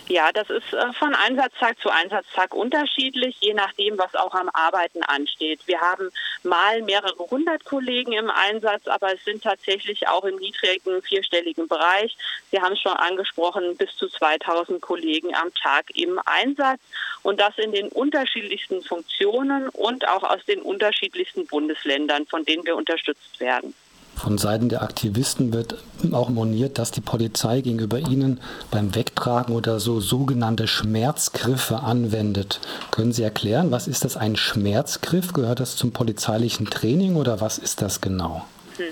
Ja, 0.08 0.30
das 0.30 0.48
ist 0.50 0.72
äh, 0.72 0.92
von 0.92 1.14
Einsatztag 1.16 1.80
zu 1.80 1.90
Einsatztag 1.90 2.54
unterschiedlich, 2.54 3.36
je 3.40 3.54
nachdem, 3.54 3.98
was 3.98 4.14
auch 4.14 4.34
am 4.34 4.48
Arbeiten 4.52 5.02
ansteht. 5.02 5.60
Wir 5.66 5.80
haben 5.80 6.10
mal 6.44 6.80
mehrere 6.82 7.18
hundert 7.28 7.64
Kollegen 7.64 8.12
im 8.12 8.30
Einsatz, 8.30 8.86
aber 8.86 9.12
es 9.12 9.24
sind 9.24 9.42
tatsächlich 9.42 10.06
auch 10.06 10.22
im 10.24 10.36
niedrigen 10.36 11.02
vierstelligen 11.02 11.66
Bereich. 11.66 12.16
Sie 12.52 12.60
haben 12.60 12.74
es 12.74 12.80
schon 12.80 12.92
angesprochen, 12.92 13.76
bis 13.76 13.96
zu 13.96 14.08
2000 14.08 14.80
Kollegen 14.80 15.34
am 15.34 15.52
Tag 15.54 15.86
im 15.96 16.20
Einsatz 16.24 16.80
und 17.24 17.40
das 17.40 17.58
in 17.58 17.72
den 17.72 17.88
unterschiedlichsten 17.88 18.82
Funktionen 18.82 19.68
und 19.70 20.06
auch 20.06 20.22
aus 20.22 20.44
den 20.44 20.62
unterschiedlichsten 20.62 21.48
Bundesländern, 21.48 22.26
von 22.26 22.44
denen 22.44 22.64
wir 22.64 22.76
unterstützt 22.76 23.40
werden. 23.40 23.74
Von 24.16 24.38
Seiten 24.38 24.68
der 24.70 24.82
Aktivisten 24.82 25.52
wird 25.52 25.76
auch 26.12 26.30
moniert, 26.30 26.78
dass 26.78 26.90
die 26.90 27.02
Polizei 27.02 27.60
gegenüber 27.60 27.98
ihnen 27.98 28.40
beim 28.70 28.94
Wegtragen 28.94 29.54
oder 29.54 29.78
so 29.78 30.00
sogenannte 30.00 30.66
Schmerzgriffe 30.66 31.80
anwendet. 31.80 32.60
Können 32.90 33.12
Sie 33.12 33.22
erklären, 33.22 33.70
was 33.70 33.86
ist 33.86 34.04
das 34.04 34.16
ein 34.16 34.34
Schmerzgriff? 34.36 35.32
Gehört 35.32 35.60
das 35.60 35.76
zum 35.76 35.92
polizeilichen 35.92 36.66
Training 36.66 37.16
oder 37.16 37.40
was 37.40 37.58
ist 37.58 37.82
das 37.82 38.00
genau? 38.00 38.44
Hm. 38.78 38.86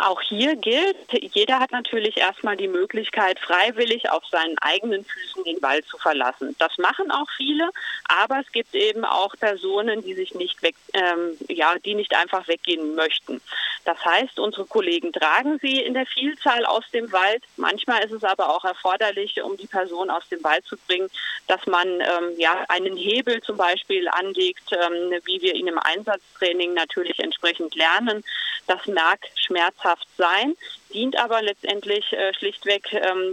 Auch 0.00 0.20
hier 0.20 0.54
gilt, 0.54 0.96
jeder 1.34 1.58
hat 1.58 1.72
natürlich 1.72 2.16
erstmal 2.18 2.56
die 2.56 2.68
Möglichkeit, 2.68 3.40
freiwillig 3.40 4.08
auf 4.08 4.24
seinen 4.26 4.56
eigenen 4.58 5.04
Füßen 5.04 5.42
den 5.42 5.60
Wald 5.60 5.86
zu 5.88 5.98
verlassen. 5.98 6.54
Das 6.60 6.78
machen 6.78 7.10
auch 7.10 7.28
viele, 7.36 7.68
aber 8.04 8.38
es 8.38 8.52
gibt 8.52 8.76
eben 8.76 9.04
auch 9.04 9.34
Personen, 9.40 10.04
die 10.04 10.14
sich 10.14 10.36
nicht 10.36 10.62
weg, 10.62 10.76
ähm, 10.92 11.36
ja, 11.48 11.74
die 11.84 11.96
nicht 11.96 12.14
einfach 12.14 12.46
weggehen 12.46 12.94
möchten. 12.94 13.40
Das 13.84 13.98
heißt, 14.04 14.38
unsere 14.38 14.66
Kollegen 14.66 15.12
tragen 15.12 15.58
sie 15.60 15.80
in 15.80 15.94
der 15.94 16.06
Vielzahl 16.06 16.64
aus 16.64 16.84
dem 16.92 17.10
Wald. 17.10 17.42
Manchmal 17.56 18.04
ist 18.04 18.12
es 18.12 18.22
aber 18.22 18.54
auch 18.54 18.64
erforderlich, 18.64 19.42
um 19.42 19.56
die 19.56 19.66
Person 19.66 20.10
aus 20.10 20.28
dem 20.28 20.44
Wald 20.44 20.64
zu 20.66 20.76
bringen, 20.86 21.10
dass 21.48 21.66
man 21.66 21.88
ähm, 21.88 22.38
ja 22.38 22.64
einen 22.68 22.96
Hebel 22.96 23.40
zum 23.42 23.56
Beispiel 23.56 24.06
anlegt, 24.08 24.70
ähm, 24.70 25.18
wie 25.24 25.42
wir 25.42 25.56
ihn 25.56 25.66
im 25.66 25.78
Einsatztraining 25.80 26.74
natürlich 26.74 27.18
entsprechend 27.18 27.74
lernen. 27.74 28.22
Das 28.68 28.86
mag 28.86 29.18
schmerzhaft 29.34 29.87
sein, 30.16 30.54
dient 30.92 31.16
aber 31.18 31.42
letztendlich 31.42 32.12
äh, 32.12 32.34
schlichtweg 32.34 32.92
ähm, 32.92 33.32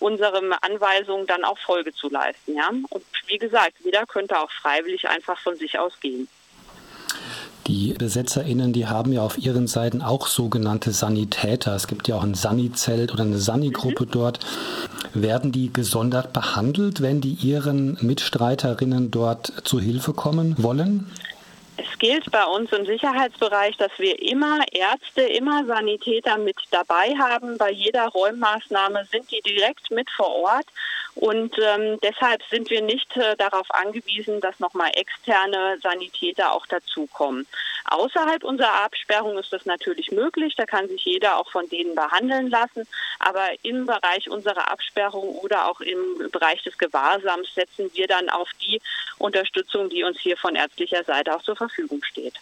unseren 0.00 0.52
Anweisungen 0.52 1.26
dann 1.26 1.44
auch 1.44 1.58
Folge 1.58 1.92
zu 1.92 2.08
leisten. 2.08 2.56
Ja? 2.56 2.68
Und 2.68 3.04
wie 3.26 3.38
gesagt, 3.38 3.74
jeder 3.84 4.06
könnte 4.06 4.38
auch 4.38 4.50
freiwillig 4.50 5.08
einfach 5.08 5.38
von 5.40 5.56
sich 5.56 5.78
aus 5.78 5.98
gehen. 6.00 6.28
Die 7.68 7.92
BesetzerInnen, 7.92 8.72
die 8.72 8.86
haben 8.86 9.12
ja 9.12 9.20
auf 9.20 9.36
ihren 9.36 9.66
Seiten 9.66 10.00
auch 10.00 10.26
sogenannte 10.26 10.90
Sanitäter. 10.90 11.74
Es 11.74 11.86
gibt 11.86 12.08
ja 12.08 12.16
auch 12.16 12.22
ein 12.22 12.34
Sani-Zelt 12.34 13.12
oder 13.12 13.24
eine 13.24 13.36
Sani-Gruppe 13.36 14.06
mhm. 14.06 14.10
dort. 14.10 14.40
Werden 15.12 15.52
die 15.52 15.70
gesondert 15.70 16.32
behandelt, 16.32 17.02
wenn 17.02 17.20
die 17.20 17.34
ihren 17.34 17.98
Mitstreiterinnen 18.00 19.10
dort 19.10 19.52
zu 19.64 19.80
Hilfe 19.80 20.14
kommen 20.14 20.54
wollen? 20.56 21.10
Gilt 21.98 22.30
bei 22.30 22.44
uns 22.44 22.72
im 22.72 22.86
Sicherheitsbereich, 22.86 23.76
dass 23.76 23.90
wir 23.98 24.20
immer 24.22 24.60
Ärzte, 24.72 25.22
immer 25.22 25.64
Sanitäter 25.64 26.38
mit 26.38 26.56
dabei 26.70 27.14
haben. 27.18 27.58
Bei 27.58 27.70
jeder 27.70 28.06
Räummaßnahme 28.08 29.04
sind 29.10 29.30
die 29.30 29.40
direkt 29.40 29.90
mit 29.90 30.08
vor 30.10 30.30
Ort. 30.30 30.66
Und 31.16 31.56
ähm, 31.58 31.98
deshalb 32.00 32.42
sind 32.48 32.70
wir 32.70 32.80
nicht 32.80 33.16
äh, 33.16 33.36
darauf 33.36 33.66
angewiesen, 33.70 34.40
dass 34.40 34.60
nochmal 34.60 34.92
externe 34.94 35.76
Sanitäter 35.82 36.52
auch 36.52 36.66
dazukommen. 36.66 37.46
Außerhalb 37.90 38.44
unserer 38.44 38.84
Absperrung 38.84 39.38
ist 39.38 39.52
das 39.52 39.64
natürlich 39.66 40.12
möglich. 40.12 40.54
Da 40.56 40.66
kann 40.66 40.88
sich 40.88 41.04
jeder 41.04 41.38
auch 41.38 41.50
von 41.50 41.68
denen 41.68 41.94
behandeln 41.94 42.50
lassen. 42.50 42.86
Aber 43.18 43.46
im 43.62 43.86
Bereich 43.86 44.28
unserer 44.30 44.70
Absperrung 44.70 45.36
oder 45.36 45.68
auch 45.68 45.80
im 45.80 46.30
Bereich 46.30 46.62
des 46.62 46.76
Gewahrsams 46.78 47.48
setzen 47.54 47.90
wir 47.94 48.06
dann 48.06 48.28
auf 48.28 48.48
die 48.62 48.80
Unterstützung, 49.18 49.88
die 49.88 50.04
uns 50.04 50.18
hier 50.20 50.36
von 50.36 50.54
ärztlicher 50.54 51.02
Seite 51.04 51.34
auch 51.34 51.42
zur 51.42 51.56
Verfügung 51.56 52.02
steht. 52.04 52.34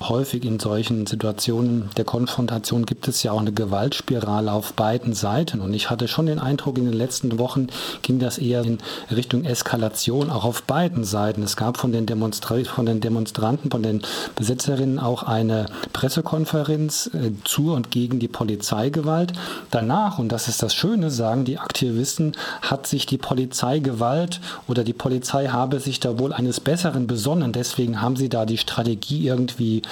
Häufig 0.00 0.44
in 0.44 0.60
solchen 0.60 1.06
Situationen 1.06 1.90
der 1.96 2.04
Konfrontation 2.04 2.86
gibt 2.86 3.08
es 3.08 3.22
ja 3.22 3.32
auch 3.32 3.40
eine 3.40 3.52
Gewaltspirale 3.52 4.52
auf 4.52 4.74
beiden 4.74 5.14
Seiten. 5.14 5.60
Und 5.60 5.74
ich 5.74 5.90
hatte 5.90 6.06
schon 6.06 6.26
den 6.26 6.38
Eindruck, 6.38 6.78
in 6.78 6.84
den 6.84 6.92
letzten 6.92 7.38
Wochen 7.38 7.68
ging 8.02 8.18
das 8.18 8.38
eher 8.38 8.62
in 8.62 8.78
Richtung 9.10 9.44
Eskalation, 9.44 10.30
auch 10.30 10.44
auf 10.44 10.62
beiden 10.62 11.04
Seiten. 11.04 11.42
Es 11.42 11.56
gab 11.56 11.76
von 11.76 11.92
den, 11.92 12.06
Demonstra 12.06 12.62
von 12.64 12.86
den 12.86 13.00
Demonstranten, 13.00 13.70
von 13.70 13.82
den 13.82 14.02
Besetzerinnen 14.36 14.81
auch 14.98 15.22
eine 15.22 15.66
Pressekonferenz 15.92 17.10
äh, 17.14 17.32
zu 17.44 17.72
und 17.72 17.90
gegen 17.90 18.18
die 18.18 18.28
Polizeigewalt. 18.28 19.32
Danach, 19.70 20.18
und 20.18 20.30
das 20.30 20.48
ist 20.48 20.62
das 20.62 20.74
Schöne, 20.74 21.10
sagen 21.10 21.44
die 21.44 21.58
Aktivisten, 21.58 22.36
hat 22.60 22.86
sich 22.86 23.06
die 23.06 23.18
Polizeigewalt 23.18 24.40
oder 24.68 24.84
die 24.84 24.92
Polizei 24.92 25.48
habe 25.48 25.80
sich 25.80 26.00
da 26.00 26.18
wohl 26.18 26.32
eines 26.32 26.60
Besseren 26.60 27.06
besonnen. 27.06 27.52
Deswegen 27.52 28.00
haben 28.00 28.16
sie 28.16 28.28
da 28.28 28.46
die 28.46 28.58
Strategie 28.58 29.26
irgendwie 29.26 29.82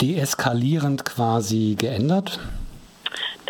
deeskalierend 0.00 1.04
quasi 1.04 1.76
geändert. 1.78 2.38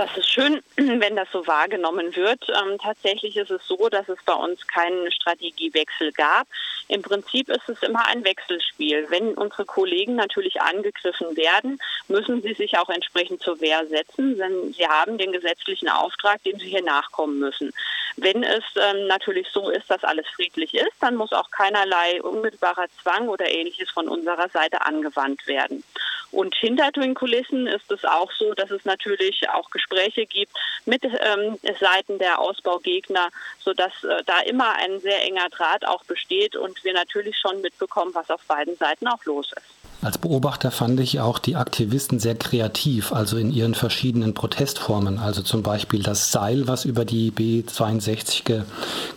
Das 0.00 0.16
ist 0.16 0.30
schön, 0.30 0.62
wenn 0.76 1.14
das 1.14 1.28
so 1.30 1.46
wahrgenommen 1.46 2.16
wird. 2.16 2.48
Ähm, 2.48 2.78
tatsächlich 2.78 3.36
ist 3.36 3.50
es 3.50 3.60
so, 3.66 3.90
dass 3.90 4.08
es 4.08 4.16
bei 4.24 4.32
uns 4.32 4.66
keinen 4.66 5.12
Strategiewechsel 5.12 6.10
gab. 6.12 6.48
Im 6.88 7.02
Prinzip 7.02 7.50
ist 7.50 7.68
es 7.68 7.82
immer 7.82 8.06
ein 8.06 8.24
Wechselspiel. 8.24 9.04
Wenn 9.10 9.34
unsere 9.34 9.66
Kollegen 9.66 10.14
natürlich 10.14 10.58
angegriffen 10.62 11.36
werden, 11.36 11.78
müssen 12.08 12.40
sie 12.40 12.54
sich 12.54 12.78
auch 12.78 12.88
entsprechend 12.88 13.42
zur 13.42 13.60
Wehr 13.60 13.86
setzen, 13.88 14.38
denn 14.38 14.72
sie 14.72 14.88
haben 14.88 15.18
den 15.18 15.32
gesetzlichen 15.32 15.90
Auftrag, 15.90 16.42
dem 16.44 16.58
sie 16.58 16.70
hier 16.70 16.82
nachkommen 16.82 17.38
müssen. 17.38 17.70
Wenn 18.16 18.42
es 18.42 18.64
ähm, 18.76 19.06
natürlich 19.06 19.48
so 19.52 19.68
ist, 19.68 19.90
dass 19.90 20.02
alles 20.02 20.26
friedlich 20.34 20.72
ist, 20.72 20.94
dann 21.00 21.16
muss 21.16 21.32
auch 21.32 21.50
keinerlei 21.50 22.22
unmittelbarer 22.22 22.86
Zwang 23.02 23.28
oder 23.28 23.50
ähnliches 23.50 23.90
von 23.90 24.08
unserer 24.08 24.48
Seite 24.48 24.80
angewandt 24.80 25.46
werden. 25.46 25.84
Und 26.32 26.54
hinter 26.54 26.92
den 26.92 27.14
Kulissen 27.14 27.66
ist 27.66 27.90
es 27.90 28.04
auch 28.04 28.30
so, 28.32 28.54
dass 28.54 28.70
es 28.70 28.84
natürlich 28.84 29.48
auch 29.50 29.70
Gespräche 29.70 30.26
gibt 30.26 30.52
mit 30.84 31.04
ähm, 31.04 31.58
Seiten 31.80 32.18
der 32.18 32.38
Ausbaugegner, 32.38 33.28
sodass 33.58 33.92
äh, 34.04 34.22
da 34.24 34.40
immer 34.40 34.74
ein 34.76 35.00
sehr 35.00 35.22
enger 35.24 35.48
Draht 35.48 35.86
auch 35.86 36.04
besteht 36.04 36.56
und 36.56 36.84
wir 36.84 36.92
natürlich 36.92 37.36
schon 37.38 37.60
mitbekommen, 37.60 38.14
was 38.14 38.30
auf 38.30 38.42
beiden 38.44 38.76
Seiten 38.76 39.08
auch 39.08 39.24
los 39.24 39.52
ist. 39.52 39.79
Als 40.02 40.16
Beobachter 40.16 40.70
fand 40.70 40.98
ich 40.98 41.20
auch 41.20 41.38
die 41.38 41.56
Aktivisten 41.56 42.20
sehr 42.20 42.34
kreativ, 42.34 43.12
also 43.12 43.36
in 43.36 43.52
ihren 43.52 43.74
verschiedenen 43.74 44.32
Protestformen. 44.32 45.18
Also 45.18 45.42
zum 45.42 45.62
Beispiel 45.62 46.02
das 46.02 46.32
Seil, 46.32 46.66
was 46.66 46.86
über 46.86 47.04
die 47.04 47.30
B62 47.30 48.44
ge 48.44 48.62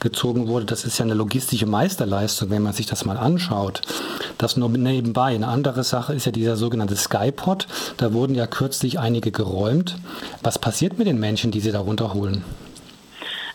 gezogen 0.02 0.48
wurde, 0.48 0.66
das 0.66 0.84
ist 0.84 0.98
ja 0.98 1.06
eine 1.06 1.13
logistische 1.13 1.68
Meisterleistung, 1.68 2.50
wenn 2.50 2.62
man 2.62 2.74
sich 2.74 2.86
das 2.86 3.06
mal 3.06 3.16
anschaut. 3.16 3.80
Das 4.38 4.58
nur 4.58 4.68
nebenbei. 4.70 5.36
Eine 5.36 5.48
andere 5.48 5.86
Sache 5.86 6.13
ist 6.13 6.25
ja 6.25 6.34
dieser 6.34 6.58
sogenannte 6.58 6.98
Skypod. 6.98 7.68
Da 7.96 8.12
wurden 8.12 8.36
ja 8.36 8.46
kürzlich 8.46 9.00
einige 9.00 9.32
geräumt. 9.32 9.96
Was 10.42 10.60
passiert 10.60 10.98
mit 10.98 11.08
den 11.08 11.20
Menschen, 11.20 11.52
die 11.52 11.62
sie 11.62 11.72
da 11.72 11.80
runterholen? 11.80 12.44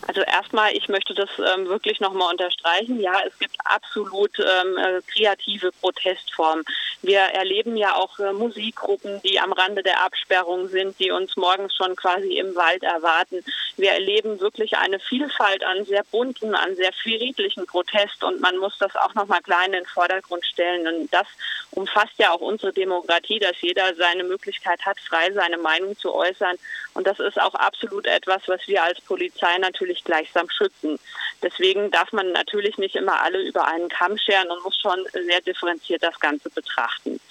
Also 0.09 0.21
erstmal, 0.21 0.75
ich 0.75 0.89
möchte 0.89 1.13
das 1.13 1.29
ähm, 1.37 1.67
wirklich 1.67 1.99
nochmal 1.99 2.31
unterstreichen. 2.31 2.99
Ja, 2.99 3.13
es 3.27 3.37
gibt 3.37 3.55
absolut 3.63 4.31
ähm, 4.39 4.75
äh, 4.75 5.01
kreative 5.03 5.71
Protestformen. 5.71 6.65
Wir 7.03 7.19
erleben 7.19 7.77
ja 7.77 7.93
auch 7.93 8.17
äh, 8.17 8.33
Musikgruppen, 8.33 9.21
die 9.21 9.39
am 9.39 9.53
Rande 9.53 9.83
der 9.83 10.03
Absperrung 10.03 10.67
sind, 10.67 10.99
die 10.99 11.11
uns 11.11 11.37
morgens 11.37 11.75
schon 11.75 11.95
quasi 11.95 12.39
im 12.39 12.55
Wald 12.55 12.81
erwarten. 12.81 13.43
Wir 13.79 13.93
erleben 13.93 14.41
wirklich 14.41 14.75
eine 14.75 14.99
Vielfalt 14.99 15.63
an 15.63 15.85
sehr 15.85 16.03
bunten, 16.11 16.53
an 16.53 16.75
sehr 16.75 16.91
friedlichen 16.91 17.65
Protest 17.65 18.21
und 18.25 18.41
man 18.41 18.57
muss 18.57 18.77
das 18.77 18.93
auch 18.97 19.13
nochmal 19.13 19.41
klar 19.41 19.65
in 19.65 19.71
den 19.71 19.85
Vordergrund 19.85 20.45
stellen. 20.45 20.85
Und 20.85 21.13
das 21.13 21.25
umfasst 21.71 22.11
ja 22.17 22.31
auch 22.31 22.41
unsere 22.41 22.73
Demokratie, 22.73 23.39
dass 23.39 23.61
jeder 23.61 23.95
seine 23.95 24.25
Möglichkeit 24.25 24.85
hat, 24.85 24.99
frei 24.99 25.31
seine 25.31 25.57
Meinung 25.57 25.97
zu 25.97 26.13
äußern. 26.13 26.57
Und 26.93 27.07
das 27.07 27.19
ist 27.21 27.39
auch 27.39 27.55
absolut 27.55 28.05
etwas, 28.05 28.41
was 28.47 28.59
wir 28.67 28.83
als 28.83 28.99
Polizei 28.99 29.57
natürlich 29.59 30.03
gleichsam 30.03 30.49
schützen. 30.49 30.99
Deswegen 31.41 31.89
darf 31.89 32.11
man 32.11 32.33
natürlich 32.33 32.77
nicht 32.77 32.97
immer 32.97 33.21
alle 33.21 33.41
über 33.41 33.65
einen 33.65 33.87
Kamm 33.87 34.17
scheren 34.17 34.51
und 34.51 34.61
muss 34.63 34.75
schon 34.77 35.05
sehr 35.13 35.39
differenziert 35.39 36.03
das 36.03 36.19
Ganze 36.19 36.49
betrachten. 36.49 37.21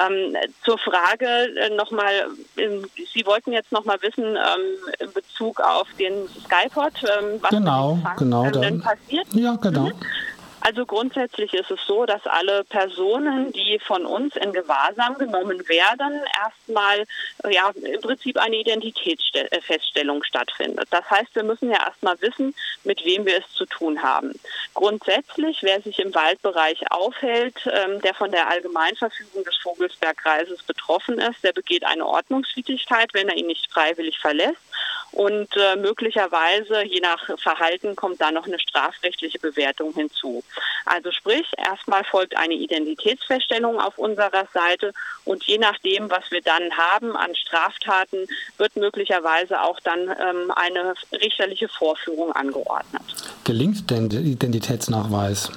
Ähm, 0.00 0.36
zur 0.64 0.78
Frage 0.78 1.26
äh, 1.26 1.70
nochmal, 1.70 2.28
ähm, 2.56 2.88
Sie 3.12 3.26
wollten 3.26 3.52
jetzt 3.52 3.72
nochmal 3.72 4.00
wissen 4.02 4.36
ähm, 4.36 4.92
in 5.00 5.12
Bezug 5.12 5.60
auf 5.60 5.87
den 5.98 6.28
Skypod, 6.44 6.92
ähm, 7.02 7.38
was 7.40 7.50
genau, 7.50 7.98
genau, 8.16 8.50
denn 8.50 8.80
passiert. 8.80 9.26
Ja, 9.32 9.56
genau. 9.56 9.86
Mhm. 9.86 9.92
Also 10.60 10.84
grundsätzlich 10.84 11.54
ist 11.54 11.70
es 11.70 11.78
so, 11.86 12.04
dass 12.04 12.26
alle 12.26 12.64
Personen, 12.64 13.52
die 13.52 13.78
von 13.78 14.04
uns 14.04 14.34
in 14.36 14.52
Gewahrsam 14.52 15.16
genommen 15.16 15.66
werden, 15.68 16.20
erstmal 16.44 17.04
ja, 17.50 17.70
im 17.74 18.00
Prinzip 18.00 18.36
eine 18.38 18.56
Identitätsfeststellung 18.56 20.22
stattfindet. 20.24 20.88
Das 20.90 21.08
heißt, 21.08 21.34
wir 21.34 21.44
müssen 21.44 21.70
ja 21.70 21.78
erstmal 21.86 22.20
wissen, 22.20 22.54
mit 22.84 23.04
wem 23.04 23.24
wir 23.24 23.38
es 23.38 23.50
zu 23.54 23.66
tun 23.66 24.02
haben. 24.02 24.38
Grundsätzlich, 24.74 25.58
wer 25.62 25.80
sich 25.80 26.00
im 26.00 26.14
Waldbereich 26.14 26.90
aufhält, 26.90 27.56
ähm, 27.72 28.00
der 28.02 28.14
von 28.14 28.30
der 28.30 28.50
Allgemeinverfügung 28.50 29.44
des 29.44 29.56
Vogelsbergkreises 29.58 30.62
betroffen 30.64 31.18
ist, 31.18 31.42
der 31.44 31.52
begeht 31.52 31.84
eine 31.84 32.04
Ordnungswidrigkeit, 32.04 33.14
wenn 33.14 33.28
er 33.28 33.36
ihn 33.36 33.46
nicht 33.46 33.72
freiwillig 33.72 34.18
verlässt. 34.18 34.58
Und 35.12 35.48
äh, 35.56 35.76
möglicherweise, 35.76 36.84
je 36.84 37.00
nach 37.00 37.30
Verhalten, 37.38 37.96
kommt 37.96 38.20
da 38.20 38.30
noch 38.30 38.46
eine 38.46 38.58
strafrechtliche 38.58 39.38
Bewertung 39.38 39.92
hinzu. 39.94 40.44
Also 40.84 41.10
sprich, 41.12 41.46
erstmal 41.56 42.04
folgt 42.04 42.36
eine 42.36 42.54
Identitätsfeststellung 42.54 43.80
auf 43.80 43.98
unserer 43.98 44.46
Seite 44.52 44.92
und 45.24 45.44
je 45.44 45.58
nachdem, 45.58 46.10
was 46.10 46.30
wir 46.30 46.42
dann 46.42 46.70
haben 46.76 47.16
an 47.16 47.34
Straftaten, 47.34 48.26
wird 48.58 48.76
möglicherweise 48.76 49.60
auch 49.62 49.80
dann 49.80 50.08
ähm, 50.08 50.50
eine 50.54 50.94
richterliche 51.12 51.68
Vorführung 51.68 52.32
angeordnet. 52.32 53.02
Gelingt 53.44 53.90
denn 53.90 54.08
der 54.08 54.20
Identitätsnachweis? 54.20 55.50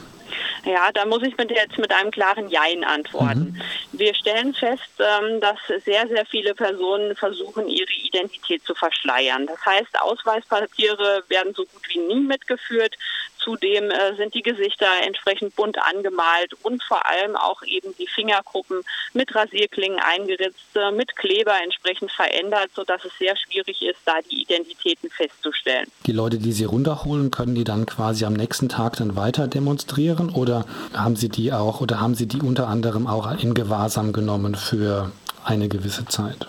Ja, 0.66 0.92
da 0.94 1.06
muss 1.06 1.24
ich 1.24 1.36
mit 1.38 1.50
jetzt 1.52 1.78
mit 1.78 1.92
einem 1.92 2.12
klaren 2.12 2.50
Jein 2.50 2.84
antworten. 2.84 3.58
Mhm. 3.92 4.00
Wir 4.00 4.14
stellen 4.14 4.54
fest, 4.54 4.92
ähm, 5.00 5.42
dass 5.42 5.58
sehr, 5.86 6.08
sehr 6.08 6.26
viele 6.26 6.54
Personen 6.54 7.16
versuchen, 7.16 7.68
ihre 7.68 7.92
Identität 8.04 8.64
zu 8.64 8.76
verschleiern. 8.76 9.48
Das 9.48 9.64
heißt, 9.66 10.00
Ausweispapiere 10.00 11.24
werden 11.30 11.54
so 11.56 11.64
gut 11.64 11.82
wie 11.90 12.00
nie 12.00 12.20
mitgeführt. 12.20 12.96
Zudem 13.44 13.90
äh, 13.90 14.16
sind 14.18 14.36
die 14.36 14.44
Gesichter 14.44 14.86
entsprechend 15.04 15.56
bunt 15.56 15.78
angemalt 15.80 16.54
und 16.62 16.84
vor 16.84 17.04
allem 17.08 17.36
auch 17.36 17.64
eben 17.64 17.96
die 17.98 18.08
Fingerkuppen 18.08 18.84
mit 19.14 19.34
Rasierklingen 19.34 20.00
eingeritzt, 20.00 20.76
äh, 20.76 20.92
mit 20.92 21.16
Kleber 21.16 21.56
entsprechend 21.64 22.12
verändert, 22.12 22.70
sodass 22.76 23.04
es 23.04 23.12
sehr 23.18 23.36
schwierig 23.36 23.82
ist, 23.82 24.00
da 24.06 24.14
die 24.30 24.44
Identitäten 24.44 25.10
festzustellen. 25.10 25.88
Die 26.06 26.12
Leute, 26.12 26.38
die 26.38 26.52
sie 26.52 26.66
runterholen, 26.66 27.32
können 27.32 27.56
die 27.56 27.64
dann 27.64 27.86
quasi 27.88 28.26
am 28.26 28.34
nächsten 28.34 28.70
Tag 28.70 28.98
dann 28.98 29.16
weiter 29.16 29.48
demonstrieren 29.48 30.30
oder 30.30 30.51
haben 30.94 31.16
sie 31.16 31.30
die 31.30 31.54
auch 31.54 31.82
oder 31.82 32.00
haben 32.00 32.16
sie 32.16 32.28
die 32.28 32.42
unter 32.42 32.68
anderem 32.68 33.08
auch 33.08 33.32
in 33.42 33.54
Gewahrsam 33.54 34.14
genommen 34.14 34.56
für 34.56 35.12
eine 35.44 35.68
gewisse 35.68 36.06
Zeit? 36.06 36.48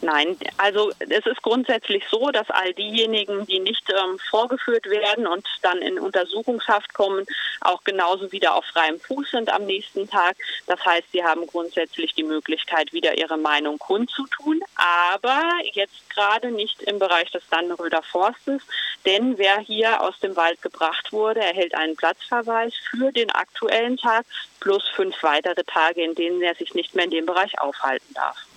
Nein, 0.00 0.36
also 0.58 0.92
es 0.98 1.26
ist 1.26 1.42
grundsätzlich 1.42 2.04
so, 2.08 2.30
dass 2.30 2.48
all 2.50 2.72
diejenigen, 2.72 3.46
die 3.46 3.58
nicht 3.58 3.82
ähm, 3.90 4.18
vorgeführt 4.30 4.86
werden 4.86 5.26
und 5.26 5.44
dann 5.62 5.78
in 5.78 5.98
Untersuchungshaft 5.98 6.94
kommen, 6.94 7.26
auch 7.60 7.82
genauso 7.82 8.30
wieder 8.30 8.54
auf 8.54 8.64
freiem 8.66 9.00
Fuß 9.00 9.32
sind 9.32 9.50
am 9.50 9.66
nächsten 9.66 10.08
Tag. 10.08 10.36
Das 10.66 10.84
heißt, 10.84 11.10
sie 11.12 11.24
haben 11.24 11.46
grundsätzlich 11.46 12.14
die 12.14 12.22
Möglichkeit, 12.22 12.92
wieder 12.92 13.18
ihre 13.18 13.36
Meinung 13.38 13.78
kundzutun, 13.78 14.60
aber 14.76 15.42
jetzt 15.72 16.08
gerade 16.10 16.52
nicht 16.52 16.80
im 16.82 17.00
Bereich 17.00 17.30
des 17.32 17.42
Dannenröder 17.50 18.02
Forstes, 18.02 18.62
denn 19.04 19.36
wer 19.36 19.58
hier 19.58 20.00
aus 20.00 20.18
dem 20.20 20.36
Wald 20.36 20.62
gebracht 20.62 21.12
wurde, 21.12 21.40
erhält 21.40 21.74
einen 21.74 21.96
Platzverweis 21.96 22.74
für 22.90 23.10
den 23.10 23.30
aktuellen 23.30 23.96
Tag 23.96 24.26
plus 24.60 24.86
fünf 24.94 25.20
weitere 25.22 25.64
Tage, 25.64 26.04
in 26.04 26.14
denen 26.14 26.40
er 26.42 26.54
sich 26.54 26.74
nicht 26.74 26.94
mehr 26.94 27.06
in 27.06 27.10
dem 27.10 27.26
Bereich 27.26 27.58
aufhalten 27.60 28.14
darf. 28.14 28.47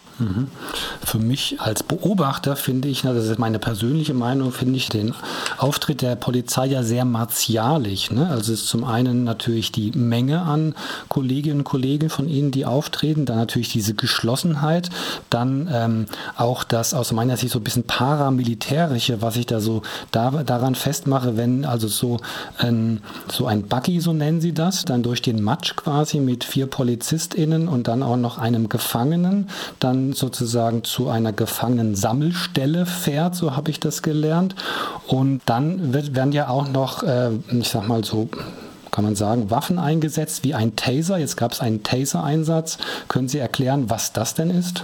Für 1.04 1.19
mich 1.19 1.60
als 1.60 1.84
Beobachter 1.84 2.56
finde 2.56 2.88
ich, 2.88 3.02
das 3.02 3.26
ist 3.26 3.39
meine 3.39 3.60
persönliche 3.60 4.13
Meinung, 4.13 4.52
finde 4.52 4.78
ich 4.78 4.89
den 4.89 5.13
Auftritt 5.58 6.02
der 6.02 6.15
Polizei 6.15 6.67
ja 6.67 6.84
sehr 6.84 7.06
martialisch. 7.06 8.12
Ne? 8.12 8.30
Also 8.30 8.54
es 8.54 8.62
ist 8.62 8.67
zum 8.67 8.84
einen 8.84 9.24
natürlich 9.24 9.71
die 9.71 9.91
Menge 9.91 10.41
an 10.41 10.76
Kolleginnen 11.10 11.60
und 11.60 11.63
Kollegen 11.63 12.10
von 12.10 12.28
Ihnen, 12.28 12.52
die 12.52 12.65
auftreten, 12.65 13.26
dann 13.26 13.38
natürlich 13.38 13.69
diese 13.69 13.93
Geschlossenheit, 13.93 14.89
dann 15.30 15.69
ähm, 15.71 16.06
auch 16.36 16.63
das 16.63 16.93
aus 16.93 17.12
meiner 17.12 17.38
Sicht 17.38 17.52
so 17.52 17.60
ein 17.60 17.63
bisschen 17.63 17.84
paramilitärische, 17.84 19.21
was 19.21 19.36
ich 19.38 19.45
da 19.45 19.60
so 19.60 19.82
da, 20.12 20.43
daran 20.43 20.76
festmache, 20.76 21.38
wenn 21.38 21.65
also 21.65 21.88
so 21.88 22.17
ein, 22.58 23.02
so 23.32 23.45
ein 23.45 23.63
Buggy, 23.63 24.00
so 24.00 24.13
nennen 24.13 24.41
Sie 24.41 24.54
das, 24.54 24.86
dann 24.86 25.04
durch 25.04 25.21
den 25.21 25.41
Matsch 25.41 25.76
quasi 25.76 26.19
mit 26.19 26.43
vier 26.43 26.67
PolizistInnen 26.67 27.67
und 27.67 27.88
dann 27.88 28.04
auch 28.04 28.17
noch 28.17 28.38
einem 28.38 28.69
Gefangenen, 28.69 29.50
dann 29.80 30.01
sozusagen 30.14 30.84
zu 30.84 31.10
einer 31.10 31.34
Gefangenensammelstelle 31.34 32.86
fährt, 32.86 33.36
so 33.36 33.56
habe 33.56 33.72
ich 33.72 33.80
das 33.80 34.02
gelernt. 34.02 34.56
Und 35.08 35.42
dann 35.46 35.94
wird, 35.94 36.16
werden 36.16 36.34
ja 36.34 36.50
auch 36.50 36.68
noch, 36.68 37.04
äh, 37.04 37.32
ich 37.52 37.70
sag 37.70 37.88
mal 37.88 38.04
so, 38.04 38.30
kann 38.92 39.06
man 39.06 39.16
sagen, 39.16 39.50
Waffen 39.50 39.80
eingesetzt, 39.80 40.44
wie 40.44 40.54
ein 40.54 40.76
Taser. 40.76 41.18
Jetzt 41.18 41.38
gab 41.38 41.54
es 41.54 41.62
einen 41.62 41.84
Taser-Einsatz. 41.84 42.78
Können 43.08 43.30
Sie 43.30 43.40
erklären, 43.40 43.90
was 43.90 44.12
das 44.12 44.34
denn 44.34 44.50
ist? 44.50 44.84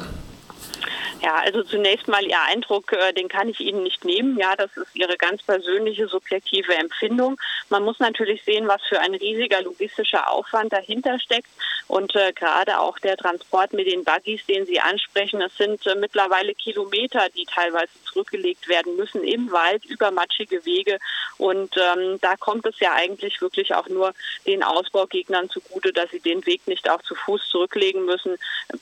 Ja, 1.21 1.35
also 1.43 1.63
zunächst 1.63 2.07
mal 2.07 2.23
Ihr 2.23 2.41
Eindruck, 2.49 2.93
äh, 2.93 3.13
den 3.13 3.27
kann 3.27 3.49
ich 3.49 3.59
Ihnen 3.59 3.83
nicht 3.83 4.05
nehmen. 4.05 4.37
Ja, 4.37 4.55
das 4.55 4.69
ist 4.77 4.95
Ihre 4.95 5.17
ganz 5.17 5.43
persönliche, 5.43 6.07
subjektive 6.07 6.73
Empfindung. 6.75 7.37
Man 7.69 7.83
muss 7.83 7.99
natürlich 7.99 8.43
sehen, 8.43 8.67
was 8.67 8.81
für 8.87 8.99
ein 8.99 9.13
riesiger 9.13 9.61
logistischer 9.61 10.31
Aufwand 10.31 10.73
dahinter 10.73 11.19
steckt. 11.19 11.49
Und 11.87 12.15
äh, 12.15 12.33
gerade 12.33 12.79
auch 12.79 12.99
der 12.99 13.15
Transport 13.15 13.71
mit 13.71 13.87
den 13.87 14.03
Buggies, 14.03 14.45
den 14.45 14.65
Sie 14.65 14.79
ansprechen, 14.79 15.41
es 15.41 15.55
sind 15.55 15.85
äh, 15.87 15.95
mittlerweile 15.95 16.53
Kilometer, 16.53 17.29
die 17.29 17.45
teilweise 17.45 17.91
zurückgelegt 18.03 18.67
werden 18.67 18.97
müssen 18.97 19.23
im 19.23 19.51
Wald 19.51 19.85
über 19.85 20.11
matschige 20.11 20.65
Wege. 20.65 20.99
Und 21.37 21.75
ähm, 21.77 22.19
da 22.21 22.35
kommt 22.35 22.65
es 22.65 22.79
ja 22.79 22.93
eigentlich 22.93 23.41
wirklich 23.41 23.73
auch 23.73 23.87
nur 23.87 24.13
den 24.45 24.63
Ausbaugegnern 24.63 25.49
zugute, 25.49 25.93
dass 25.93 26.11
sie 26.11 26.19
den 26.19 26.45
Weg 26.45 26.67
nicht 26.67 26.89
auch 26.89 27.01
zu 27.03 27.15
Fuß 27.15 27.47
zurücklegen 27.49 28.03
müssen, 28.05 28.35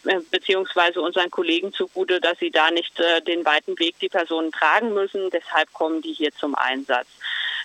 äh, 0.05 0.19
beziehungsweise 0.31 1.01
unseren 1.01 1.29
Kollegen 1.29 1.73
zugute, 1.73 2.19
dass 2.19 2.39
sie 2.39 2.49
da 2.49 2.71
nicht 2.71 2.99
äh, 2.99 3.21
den 3.21 3.45
weiten 3.45 3.77
Weg 3.77 3.99
die 3.99 4.09
Personen 4.09 4.51
tragen 4.51 4.93
müssen. 4.93 5.29
Deshalb 5.29 5.71
kommen 5.73 6.01
die 6.01 6.13
hier 6.13 6.31
zum 6.31 6.55
Einsatz. 6.55 7.07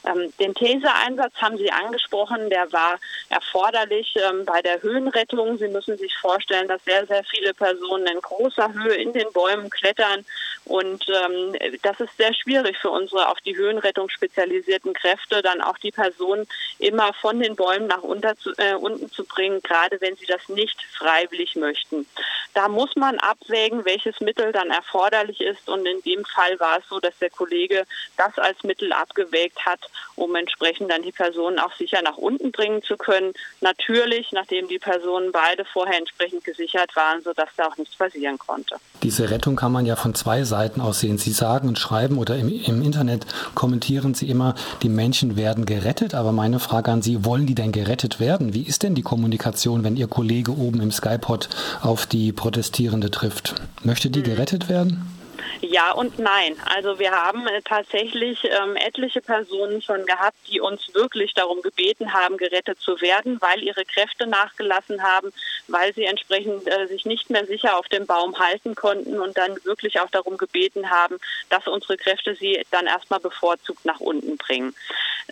Ähm, 0.07 0.33
den 0.39 0.55
Taser-Einsatz 0.55 1.35
haben 1.37 1.59
Sie 1.59 1.71
angesprochen, 1.71 2.49
der 2.51 2.73
war 2.73 2.99
erforderlich 3.29 4.15
ähm, 4.17 4.45
bei 4.45 4.63
der 4.63 4.83
Höhenrettung. 4.83 5.59
Sie 5.59 5.69
müssen 5.69 5.99
sich 5.99 6.17
vorstellen, 6.17 6.69
dass 6.69 6.85
sehr, 6.85 7.07
sehr 7.07 7.23
viele 7.25 7.53
Personen 7.55 8.07
in 8.07 8.21
großer 8.21 8.73
Höhe 8.73 8.95
in 8.95 9.13
den 9.13 9.31
Bäumen 9.33 9.69
klettern 9.71 10.25
und 10.71 11.05
ähm, 11.09 11.57
das 11.83 11.99
ist 11.99 12.17
sehr 12.17 12.33
schwierig 12.33 12.79
für 12.79 12.91
unsere 12.91 13.29
auf 13.29 13.41
die 13.41 13.57
Höhenrettung 13.57 14.09
spezialisierten 14.09 14.95
Kräfte, 14.95 15.43
dann 15.43 15.61
auch 15.61 15.77
die 15.79 15.91
Personen 15.91 16.47
immer 16.79 17.13
von 17.15 17.41
den 17.41 17.57
Bäumen 17.57 17.89
nach 17.89 18.03
zu, 18.37 18.53
äh, 18.57 18.75
unten 18.75 19.11
zu 19.11 19.25
bringen, 19.25 19.61
gerade 19.63 20.01
wenn 20.01 20.15
sie 20.15 20.27
das 20.27 20.49
nicht 20.49 20.81
freiwillig 20.97 21.57
möchten. 21.57 22.07
Da 22.55 22.69
muss 22.69 22.95
man 22.95 23.19
abwägen, 23.19 23.85
welches 23.85 24.21
Mittel 24.21 24.53
dann 24.53 24.71
erforderlich 24.71 25.41
ist 25.41 25.69
und 25.69 25.87
in 25.87 26.01
dem 26.03 26.25
Fall 26.25 26.59
war 26.61 26.79
es 26.79 26.89
so, 26.89 27.01
dass 27.01 27.19
der 27.19 27.31
Kollege 27.31 27.85
das 28.17 28.39
als 28.39 28.63
Mittel 28.63 28.93
abgewägt 28.93 29.67
hat, 29.67 29.81
um 30.15 30.37
entsprechend 30.37 30.93
dann 30.93 31.03
die 31.03 31.13
Personen 31.13 31.59
auch 31.59 31.75
sicher 31.75 32.01
nach 32.03 32.17
unten 32.17 32.53
bringen 32.53 32.83
zu 32.83 32.97
können. 32.97 33.33
Natürlich, 33.61 34.31
nachdem 34.31 34.69
die 34.69 34.79
Personen 34.79 35.33
beide 35.33 35.65
vorher 35.65 35.99
entsprechend 35.99 36.45
gesichert 36.45 36.95
waren, 36.95 37.23
sodass 37.23 37.49
da 37.57 37.67
auch 37.67 37.77
nichts 37.77 37.97
passieren 37.97 38.39
konnte. 38.39 38.77
Diese 39.03 39.31
Rettung 39.31 39.57
kann 39.57 39.73
man 39.73 39.87
ja 39.87 39.97
von 39.97 40.15
zwei 40.15 40.45
Seiten 40.45 40.60
aus 40.81 41.01
sehen. 41.01 41.19
Sie 41.19 41.33
sagen 41.33 41.69
und 41.69 41.79
schreiben 41.79 42.19
oder 42.19 42.37
im, 42.37 42.49
im 42.49 42.83
Internet 42.83 43.27
kommentieren 43.55 44.15
Sie 44.15 44.29
immer, 44.29 44.55
die 44.83 44.89
Menschen 44.89 45.37
werden 45.37 45.65
gerettet. 45.65 46.15
Aber 46.15 46.33
meine 46.33 46.59
Frage 46.59 46.93
an 46.93 47.03
Sie, 47.03 47.25
wollen 47.25 47.47
die 47.47 47.55
denn 47.55 47.73
gerettet 47.73 48.21
werden? 48.21 48.53
Wie 48.53 48.63
ist 48.63 48.83
denn 48.83 48.95
die 48.95 49.03
Kommunikation, 49.03 49.85
wenn 49.85 49.97
Ihr 49.97 50.09
Kollege 50.09 50.57
oben 50.57 50.81
im 50.81 50.93
Skypod 50.93 51.49
auf 51.81 52.07
die 52.07 52.33
Protestierende 52.33 53.11
trifft? 53.11 53.55
Möchte 53.83 54.11
die 54.11 54.21
mhm. 54.21 54.25
gerettet 54.25 54.69
werden? 54.69 55.20
Ja 55.63 55.93
und 55.93 56.19
nein. 56.19 56.57
Also 56.65 56.99
wir 56.99 57.11
haben 57.11 57.47
äh, 57.47 57.61
tatsächlich 57.63 58.45
ähm, 58.45 58.77
etliche 58.77 59.21
Personen 59.21 59.83
schon 59.83 60.07
gehabt, 60.07 60.37
die 60.49 60.61
uns 60.61 60.95
wirklich 60.95 61.35
darum 61.35 61.61
gebeten 61.61 62.15
haben, 62.15 62.39
gerettet 62.39 62.81
zu 62.81 63.01
werden, 63.03 63.39
weil 63.43 63.63
ihre 63.63 63.85
Kräfte 63.85 64.27
nachgelassen 64.27 65.03
haben, 65.03 65.33
weil 65.69 65.93
sie 65.93 66.05
entsprechend 66.05 66.67
äh, 66.67 66.87
sich 66.87 67.05
nicht 67.05 67.29
mehr 67.29 67.45
sicher 67.45 67.77
auf 67.77 67.89
dem 67.89 68.07
Baum 68.07 68.39
halten 68.39 68.75
konnten 68.75 69.21
und 69.21 69.37
dann 69.37 69.57
wirklich 69.65 70.01
auch 70.01 70.11
darum 70.11 70.39
gebeten 70.39 70.89
haben, 70.89 71.19
dass 71.51 71.67
unsere 71.67 71.99
Kräfte 71.99 72.35
sie 72.37 72.65
dann 72.71 72.87
erstmal 72.87 73.21
bevorzugt 73.21 73.85
nach 73.85 74.01
unten 74.01 74.39
bringen. 74.39 74.75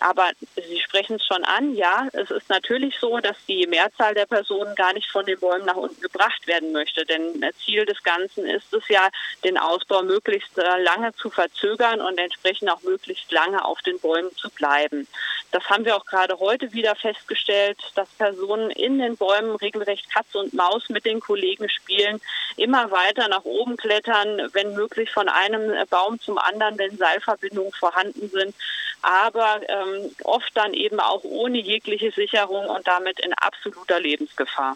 Aber 0.01 0.29
Sie 0.55 0.79
sprechen 0.79 1.17
es 1.17 1.25
schon 1.25 1.43
an, 1.43 1.75
ja, 1.75 2.07
es 2.13 2.31
ist 2.31 2.49
natürlich 2.49 2.97
so, 2.99 3.19
dass 3.19 3.35
die 3.47 3.67
Mehrzahl 3.67 4.13
der 4.13 4.25
Personen 4.25 4.73
gar 4.75 4.93
nicht 4.93 5.09
von 5.09 5.25
den 5.25 5.39
Bäumen 5.39 5.65
nach 5.65 5.75
unten 5.75 5.99
gebracht 5.99 6.47
werden 6.47 6.71
möchte. 6.71 7.05
Denn 7.05 7.45
Ziel 7.65 7.85
des 7.85 8.01
Ganzen 8.03 8.45
ist 8.45 8.71
es 8.73 8.87
ja, 8.87 9.09
den 9.43 9.57
Ausbau 9.57 10.01
möglichst 10.03 10.18
äh, 10.57 10.81
lange 10.81 11.13
zu 11.15 11.29
verzögern 11.29 12.01
und 12.01 12.17
entsprechend 12.17 12.69
auch 12.71 12.81
möglichst 12.83 13.31
lange 13.31 13.63
auf 13.63 13.81
den 13.81 13.99
Bäumen 13.99 14.35
zu 14.35 14.49
bleiben. 14.49 15.07
Das 15.51 15.63
haben 15.69 15.85
wir 15.85 15.95
auch 15.95 16.05
gerade 16.05 16.39
heute 16.39 16.71
wieder 16.73 16.95
festgestellt, 16.95 17.77
dass 17.95 18.07
Personen 18.09 18.69
in 18.71 18.99
den 18.99 19.17
Bäumen 19.17 19.55
regelrecht 19.55 20.09
Katz 20.11 20.35
und 20.35 20.53
Maus 20.53 20.89
mit 20.89 21.05
den 21.05 21.19
Kollegen 21.19 21.69
spielen, 21.69 22.21
immer 22.57 22.91
weiter 22.91 23.27
nach 23.27 23.45
oben 23.45 23.77
klettern, 23.77 24.49
wenn 24.53 24.75
möglich 24.75 25.11
von 25.11 25.27
einem 25.27 25.73
Baum 25.89 26.19
zum 26.19 26.37
anderen, 26.37 26.77
wenn 26.77 26.97
Seilverbindungen 26.97 27.73
vorhanden 27.73 28.29
sind, 28.29 28.53
aber 29.01 29.61
ähm, 29.67 30.11
oft 30.23 30.51
dann 30.55 30.73
eben 30.73 30.99
auch 30.99 31.23
ohne 31.23 31.59
jegliche 31.59 32.11
Sicherung 32.11 32.65
und 32.67 32.87
damit 32.87 33.19
in 33.19 33.33
absoluter 33.33 33.99
Lebensgefahr. 33.99 34.75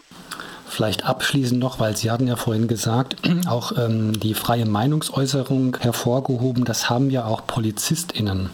Vielleicht 0.66 1.04
abschließend 1.04 1.60
noch, 1.60 1.78
weil 1.78 1.96
Sie 1.96 2.10
hatten 2.10 2.26
ja 2.26 2.36
vorhin 2.36 2.66
gesagt, 2.66 3.16
auch 3.48 3.72
ähm, 3.78 4.18
die 4.18 4.34
freie 4.34 4.66
Meinungsäußerung 4.66 5.76
hervorgehoben, 5.78 6.64
das 6.64 6.88
haben 6.90 7.10
ja 7.10 7.26
auch 7.26 7.46
PolizistInnen. 7.46 8.50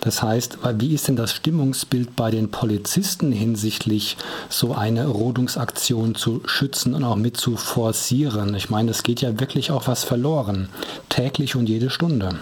Das 0.00 0.22
heißt, 0.22 0.58
wie 0.74 0.94
ist 0.94 1.08
denn 1.08 1.16
das 1.16 1.32
Stimmungsbild 1.34 2.14
bei 2.14 2.30
den 2.30 2.50
Polizisten 2.50 3.32
hinsichtlich 3.32 4.16
so 4.48 4.74
eine 4.74 5.06
Rodungsaktion 5.08 6.14
zu 6.14 6.42
schützen 6.46 6.94
und 6.94 7.04
auch 7.04 7.16
mit 7.16 7.36
zu 7.36 7.56
forcieren? 7.56 8.54
Ich 8.54 8.70
meine, 8.70 8.92
es 8.92 9.02
geht 9.02 9.20
ja 9.20 9.40
wirklich 9.40 9.70
auch 9.70 9.88
was 9.88 10.04
verloren, 10.04 10.68
täglich 11.08 11.56
und 11.56 11.68
jede 11.68 11.90
Stunde. 11.90 12.38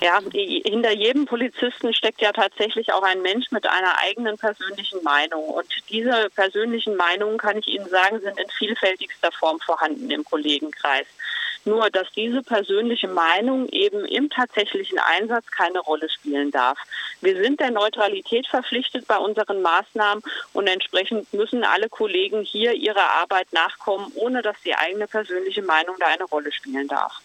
Ja, 0.00 0.20
hinter 0.30 0.92
jedem 0.92 1.24
Polizisten 1.24 1.94
steckt 1.94 2.20
ja 2.20 2.30
tatsächlich 2.32 2.92
auch 2.92 3.02
ein 3.02 3.22
Mensch 3.22 3.50
mit 3.50 3.66
einer 3.66 3.98
eigenen 3.98 4.36
persönlichen 4.36 5.02
Meinung. 5.02 5.48
Und 5.48 5.66
diese 5.88 6.28
persönlichen 6.34 6.96
Meinungen, 6.96 7.38
kann 7.38 7.58
ich 7.58 7.68
Ihnen 7.68 7.88
sagen, 7.88 8.20
sind 8.20 8.38
in 8.38 8.48
vielfältigster 8.58 9.32
Form 9.32 9.58
vorhanden 9.60 10.10
im 10.10 10.22
Kollegenkreis. 10.24 11.06
Nur, 11.66 11.90
dass 11.90 12.06
diese 12.12 12.44
persönliche 12.44 13.08
Meinung 13.08 13.68
eben 13.70 14.04
im 14.04 14.30
tatsächlichen 14.30 15.00
Einsatz 15.00 15.46
keine 15.50 15.80
Rolle 15.80 16.08
spielen 16.08 16.52
darf. 16.52 16.78
Wir 17.20 17.42
sind 17.42 17.58
der 17.58 17.72
Neutralität 17.72 18.46
verpflichtet 18.46 19.08
bei 19.08 19.18
unseren 19.18 19.62
Maßnahmen 19.62 20.22
und 20.52 20.68
entsprechend 20.68 21.34
müssen 21.34 21.64
alle 21.64 21.88
Kollegen 21.88 22.42
hier 22.42 22.72
ihrer 22.72 23.20
Arbeit 23.20 23.52
nachkommen, 23.52 24.12
ohne 24.14 24.42
dass 24.42 24.56
die 24.64 24.76
eigene 24.76 25.08
persönliche 25.08 25.62
Meinung 25.62 25.96
da 25.98 26.06
eine 26.06 26.24
Rolle 26.24 26.52
spielen 26.52 26.86
darf. 26.86 27.20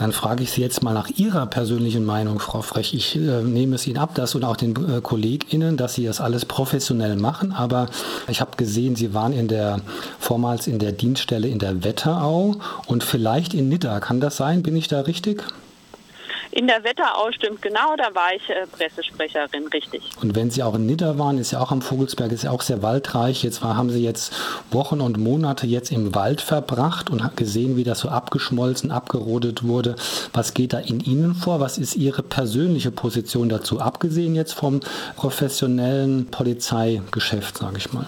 Dann 0.00 0.12
frage 0.12 0.42
ich 0.42 0.50
Sie 0.50 0.62
jetzt 0.62 0.82
mal 0.82 0.94
nach 0.94 1.10
Ihrer 1.10 1.44
persönlichen 1.44 2.06
Meinung, 2.06 2.38
Frau 2.38 2.62
Frech. 2.62 2.94
Ich 2.94 3.16
äh, 3.16 3.42
nehme 3.42 3.74
es 3.74 3.86
Ihnen 3.86 3.98
ab, 3.98 4.14
dass 4.14 4.34
und 4.34 4.46
auch 4.46 4.56
den 4.56 4.70
äh, 4.70 5.02
KollegInnen, 5.02 5.76
dass 5.76 5.92
Sie 5.92 6.04
das 6.04 6.22
alles 6.22 6.46
professionell 6.46 7.16
machen. 7.16 7.52
Aber 7.52 7.84
ich 8.26 8.40
habe 8.40 8.56
gesehen, 8.56 8.96
Sie 8.96 9.12
waren 9.12 9.34
in 9.34 9.46
der, 9.46 9.82
vormals 10.18 10.66
in 10.68 10.78
der 10.78 10.92
Dienststelle 10.92 11.48
in 11.48 11.58
der 11.58 11.84
Wetterau 11.84 12.56
und 12.86 13.04
vielleicht 13.04 13.52
in 13.52 13.68
Nidda. 13.68 14.00
Kann 14.00 14.20
das 14.20 14.38
sein? 14.38 14.62
Bin 14.62 14.74
ich 14.74 14.88
da 14.88 15.02
richtig? 15.02 15.44
In 16.52 16.66
der 16.66 16.82
Wetterau 16.82 17.30
stimmt 17.30 17.62
genau, 17.62 17.94
da 17.96 18.12
war 18.14 18.34
ich 18.34 18.48
äh, 18.50 18.66
Pressesprecherin, 18.66 19.68
richtig. 19.68 20.02
Und 20.20 20.34
wenn 20.34 20.50
Sie 20.50 20.64
auch 20.64 20.74
in 20.74 20.86
Nidda 20.86 21.16
waren, 21.16 21.38
ist 21.38 21.52
ja 21.52 21.60
auch 21.60 21.70
am 21.70 21.80
Vogelsberg, 21.80 22.32
ist 22.32 22.42
ja 22.42 22.50
auch 22.50 22.62
sehr 22.62 22.82
waldreich. 22.82 23.44
Jetzt 23.44 23.62
war, 23.62 23.76
haben 23.76 23.90
Sie 23.90 24.02
jetzt 24.02 24.34
Wochen 24.72 25.00
und 25.00 25.16
Monate 25.16 25.68
jetzt 25.68 25.92
im 25.92 26.12
Wald 26.14 26.40
verbracht 26.40 27.08
und 27.08 27.36
gesehen, 27.36 27.76
wie 27.76 27.84
das 27.84 28.00
so 28.00 28.08
abgeschmolzen, 28.08 28.90
abgerodet 28.90 29.62
wurde. 29.62 29.94
Was 30.32 30.52
geht 30.52 30.72
da 30.72 30.78
in 30.80 30.98
Ihnen 30.98 31.36
vor? 31.36 31.60
Was 31.60 31.78
ist 31.78 31.94
Ihre 31.94 32.22
persönliche 32.22 32.90
Position 32.90 33.48
dazu, 33.48 33.80
abgesehen 33.80 34.34
jetzt 34.34 34.54
vom 34.54 34.80
professionellen 35.14 36.26
Polizeigeschäft, 36.26 37.58
sage 37.58 37.78
ich 37.78 37.92
mal? 37.92 38.06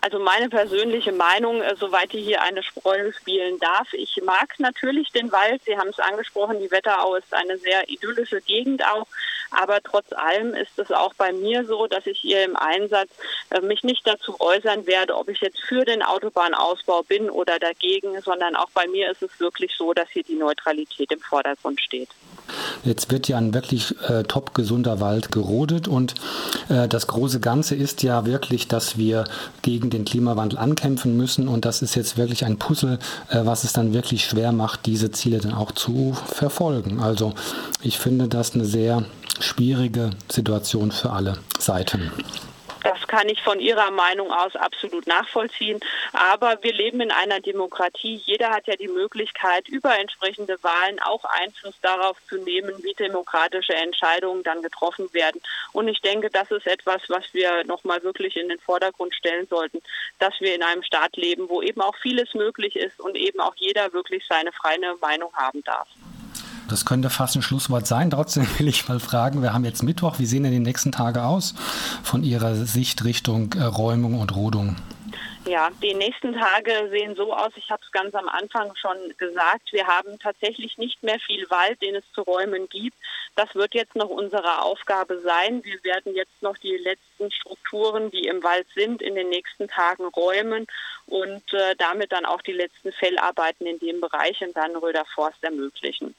Also 0.00 0.20
meine 0.20 0.48
persönliche 0.48 1.12
Meinung, 1.12 1.60
äh, 1.60 1.74
soweit 1.76 2.14
ich 2.14 2.24
hier 2.24 2.40
eine 2.42 2.62
Spreu 2.62 3.10
spielen 3.12 3.58
darf, 3.58 3.92
ich 3.92 4.20
mag 4.24 4.54
natürlich 4.58 5.10
den 5.10 5.32
Wald. 5.32 5.62
Sie 5.64 5.76
haben 5.76 5.88
es 5.88 5.98
angesprochen, 5.98 6.60
die 6.60 6.70
Wetterau 6.70 7.16
ist 7.16 7.34
eine 7.34 7.58
sehr 7.58 7.88
idyllische 7.88 8.40
Gegend 8.40 8.84
auch. 8.84 9.06
Aber 9.50 9.78
trotz 9.82 10.12
allem 10.12 10.54
ist 10.54 10.78
es 10.78 10.90
auch 10.92 11.14
bei 11.14 11.32
mir 11.32 11.64
so, 11.64 11.86
dass 11.86 12.06
ich 12.06 12.18
hier 12.18 12.44
im 12.44 12.56
Einsatz 12.56 13.10
äh, 13.50 13.60
mich 13.60 13.82
nicht 13.82 14.06
dazu 14.06 14.36
äußern 14.40 14.86
werde, 14.86 15.16
ob 15.16 15.28
ich 15.28 15.40
jetzt 15.40 15.60
für 15.60 15.84
den 15.84 16.02
Autobahnausbau 16.02 17.02
bin 17.02 17.30
oder 17.30 17.58
dagegen, 17.58 18.20
sondern 18.22 18.56
auch 18.56 18.70
bei 18.74 18.86
mir 18.88 19.10
ist 19.10 19.22
es 19.22 19.40
wirklich 19.40 19.74
so, 19.76 19.94
dass 19.94 20.08
hier 20.10 20.22
die 20.22 20.36
Neutralität 20.36 21.10
im 21.12 21.20
Vordergrund 21.20 21.80
steht. 21.80 22.08
Jetzt 22.84 23.10
wird 23.10 23.28
ja 23.28 23.36
ein 23.36 23.52
wirklich 23.52 23.94
äh, 24.08 24.22
top 24.22 24.54
gesunder 24.54 25.00
Wald 25.00 25.32
gerodet 25.32 25.88
und 25.88 26.14
äh, 26.68 26.88
das 26.88 27.06
große 27.06 27.40
Ganze 27.40 27.74
ist 27.74 28.02
ja 28.02 28.24
wirklich, 28.24 28.68
dass 28.68 28.96
wir 28.96 29.24
gegen 29.62 29.90
den 29.90 30.04
Klimawandel 30.04 30.58
ankämpfen 30.58 31.16
müssen 31.16 31.48
und 31.48 31.64
das 31.64 31.82
ist 31.82 31.94
jetzt 31.94 32.16
wirklich 32.16 32.44
ein 32.44 32.58
Puzzle, 32.58 32.98
äh, 33.30 33.40
was 33.44 33.64
es 33.64 33.72
dann 33.72 33.92
wirklich 33.92 34.24
schwer 34.24 34.52
macht, 34.52 34.86
diese 34.86 35.10
Ziele 35.10 35.38
dann 35.38 35.54
auch 35.54 35.72
zu 35.72 36.16
verfolgen. 36.26 37.00
Also 37.00 37.34
ich 37.82 37.98
finde 37.98 38.28
das 38.28 38.54
eine 38.54 38.64
sehr 38.64 39.04
schwierige 39.40 40.10
Situation 40.28 40.92
für 40.92 41.10
alle 41.10 41.38
Seiten. 41.58 42.10
Das 42.82 43.06
kann 43.08 43.28
ich 43.28 43.42
von 43.42 43.58
Ihrer 43.58 43.90
Meinung 43.90 44.30
aus 44.30 44.54
absolut 44.54 45.06
nachvollziehen. 45.06 45.80
Aber 46.12 46.58
wir 46.62 46.72
leben 46.72 47.00
in 47.00 47.10
einer 47.10 47.40
Demokratie. 47.40 48.22
Jeder 48.24 48.50
hat 48.50 48.66
ja 48.66 48.76
die 48.76 48.88
Möglichkeit, 48.88 49.68
über 49.68 49.98
entsprechende 49.98 50.56
Wahlen 50.62 51.00
auch 51.00 51.24
Einfluss 51.24 51.74
darauf 51.82 52.16
zu 52.28 52.36
nehmen, 52.38 52.72
wie 52.82 52.94
demokratische 52.94 53.74
Entscheidungen 53.74 54.42
dann 54.42 54.62
getroffen 54.62 55.12
werden. 55.12 55.40
Und 55.72 55.88
ich 55.88 56.00
denke, 56.00 56.30
das 56.30 56.50
ist 56.50 56.66
etwas, 56.66 57.02
was 57.08 57.24
wir 57.32 57.64
nochmal 57.64 58.02
wirklich 58.04 58.36
in 58.36 58.48
den 58.48 58.60
Vordergrund 58.60 59.14
stellen 59.14 59.46
sollten, 59.48 59.82
dass 60.18 60.34
wir 60.40 60.54
in 60.54 60.62
einem 60.62 60.82
Staat 60.82 61.16
leben, 61.16 61.48
wo 61.48 61.62
eben 61.62 61.80
auch 61.80 61.96
vieles 61.96 62.32
möglich 62.34 62.76
ist 62.76 63.00
und 63.00 63.16
eben 63.16 63.40
auch 63.40 63.54
jeder 63.56 63.92
wirklich 63.92 64.24
seine 64.28 64.52
freie 64.52 64.78
Meinung 65.00 65.32
haben 65.34 65.62
darf. 65.64 65.88
Das 66.68 66.84
könnte 66.84 67.10
fast 67.10 67.36
ein 67.36 67.42
Schlusswort 67.42 67.86
sein. 67.86 68.10
Trotzdem 68.10 68.46
will 68.58 68.68
ich 68.68 68.88
mal 68.88 69.00
fragen, 69.00 69.42
wir 69.42 69.52
haben 69.52 69.64
jetzt 69.64 69.82
Mittwoch, 69.82 70.18
wie 70.18 70.26
sehen 70.26 70.42
denn 70.42 70.52
die 70.52 70.58
nächsten 70.60 70.92
Tage 70.92 71.24
aus 71.24 71.54
von 72.02 72.22
Ihrer 72.22 72.54
Sicht 72.54 73.04
Richtung 73.04 73.52
äh, 73.54 73.64
Räumung 73.64 74.20
und 74.20 74.34
Rodung? 74.36 74.76
Ja, 75.48 75.70
die 75.82 75.94
nächsten 75.94 76.34
Tage 76.34 76.88
sehen 76.90 77.14
so 77.16 77.32
aus, 77.32 77.52
ich 77.56 77.70
habe 77.70 77.80
es 77.82 77.90
ganz 77.90 78.14
am 78.14 78.28
Anfang 78.28 78.74
schon 78.76 78.98
gesagt, 79.16 79.72
wir 79.72 79.86
haben 79.86 80.18
tatsächlich 80.18 80.76
nicht 80.76 81.02
mehr 81.02 81.18
viel 81.20 81.48
Wald, 81.48 81.80
den 81.80 81.94
es 81.94 82.04
zu 82.12 82.20
räumen 82.20 82.68
gibt. 82.68 82.96
Das 83.34 83.54
wird 83.54 83.72
jetzt 83.72 83.96
noch 83.96 84.10
unsere 84.10 84.60
Aufgabe 84.60 85.20
sein. 85.22 85.64
Wir 85.64 85.82
werden 85.84 86.14
jetzt 86.14 86.42
noch 86.42 86.58
die 86.58 86.76
letzten 86.76 87.30
Strukturen, 87.30 88.10
die 88.10 88.26
im 88.26 88.42
Wald 88.42 88.66
sind, 88.74 89.00
in 89.00 89.14
den 89.14 89.30
nächsten 89.30 89.68
Tagen 89.68 90.04
räumen 90.08 90.66
und 91.06 91.52
äh, 91.54 91.74
damit 91.78 92.12
dann 92.12 92.26
auch 92.26 92.42
die 92.42 92.52
letzten 92.52 92.92
Fellarbeiten 92.92 93.66
in 93.66 93.78
dem 93.78 94.02
Bereich 94.02 94.42
in 94.42 94.52
Dannröder 94.52 95.06
Forst 95.14 95.42
ermöglichen. 95.42 96.14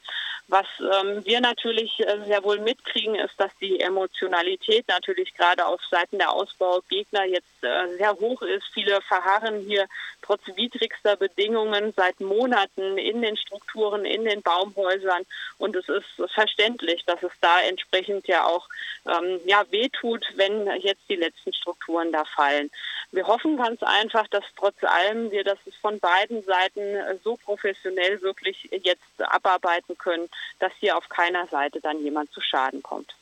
Was 0.49 0.65
ähm, 0.79 1.23
wir 1.25 1.41
natürlich 1.41 1.99
äh, 1.99 2.25
sehr 2.25 2.43
wohl 2.43 2.57
mitkriegen, 2.57 3.13
ist, 3.13 3.35
dass 3.37 3.51
die 3.61 3.79
Emotionalität 3.79 4.87
natürlich 4.87 5.35
gerade 5.35 5.63
auf 5.63 5.79
Seiten 5.91 6.17
der 6.17 6.33
Ausbaugegner 6.33 7.23
jetzt 7.25 7.45
äh, 7.61 7.97
sehr 7.97 8.13
hoch 8.13 8.41
ist. 8.41 8.63
Viele 8.73 8.99
verharren 9.01 9.59
hier 9.59 9.85
trotz 10.23 10.41
widrigster 10.55 11.17
Bedingungen 11.17 11.93
seit 11.95 12.19
Monaten 12.19 12.97
in 12.97 13.21
den 13.21 13.37
Strukturen, 13.37 14.05
in 14.05 14.25
den 14.25 14.41
Baumhäusern. 14.41 15.23
Und 15.59 15.75
es 15.75 15.87
ist 15.87 16.31
verständlich, 16.33 17.05
dass 17.05 17.21
es 17.21 17.31
da 17.41 17.61
entsprechend 17.61 18.27
ja 18.27 18.45
auch 18.45 18.67
ähm, 19.05 19.39
ja, 19.45 19.63
wehtut, 19.69 20.25
wenn 20.35 20.65
jetzt 20.81 21.07
die 21.09 21.15
letzten 21.15 21.53
Strukturen 21.53 22.11
da 22.11 22.25
fallen. 22.25 22.71
Wir 23.11 23.27
hoffen 23.27 23.57
ganz 23.57 23.83
einfach, 23.83 24.27
dass 24.29 24.43
trotz 24.55 24.83
allem 24.83 25.29
wir 25.31 25.43
das 25.43 25.57
von 25.81 25.99
beiden 25.99 26.43
Seiten 26.43 26.97
so 27.23 27.37
professionell 27.37 28.21
wirklich 28.21 28.69
jetzt 28.71 29.03
abarbeiten 29.19 29.97
können, 29.97 30.29
dass 30.59 30.71
hier 30.79 30.97
auf 30.97 31.09
keiner 31.09 31.47
Seite 31.47 31.79
dann 31.81 32.01
jemand 32.03 32.31
zu 32.31 32.41
Schaden 32.41 32.83
kommt. 32.83 33.15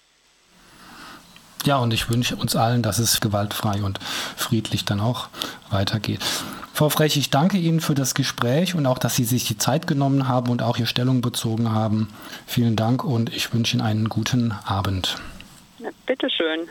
Ja, 1.65 1.77
und 1.77 1.93
ich 1.93 2.09
wünsche 2.09 2.35
uns 2.35 2.55
allen, 2.55 2.81
dass 2.81 2.99
es 2.99 3.19
gewaltfrei 3.19 3.81
und 3.83 3.99
friedlich 4.37 4.85
dann 4.85 4.99
auch 4.99 5.27
weitergeht. 5.69 6.21
Frau 6.73 6.89
Frech, 6.89 7.17
ich 7.17 7.29
danke 7.29 7.57
Ihnen 7.57 7.81
für 7.81 7.95
das 7.95 8.13
Gespräch 8.13 8.75
und 8.75 8.85
auch, 8.85 8.99
dass 8.99 9.15
Sie 9.15 9.23
sich 9.23 9.45
die 9.45 9.57
Zeit 9.57 9.87
genommen 9.87 10.27
haben 10.27 10.49
und 10.49 10.61
auch 10.61 10.77
Ihre 10.77 10.87
Stellung 10.87 11.21
bezogen 11.21 11.71
haben. 11.71 12.13
Vielen 12.45 12.75
Dank 12.75 13.03
und 13.03 13.35
ich 13.35 13.53
wünsche 13.53 13.75
Ihnen 13.75 13.85
einen 13.85 14.09
guten 14.09 14.53
Abend. 14.65 15.15
Ja, 15.79 15.89
bitteschön. 16.05 16.67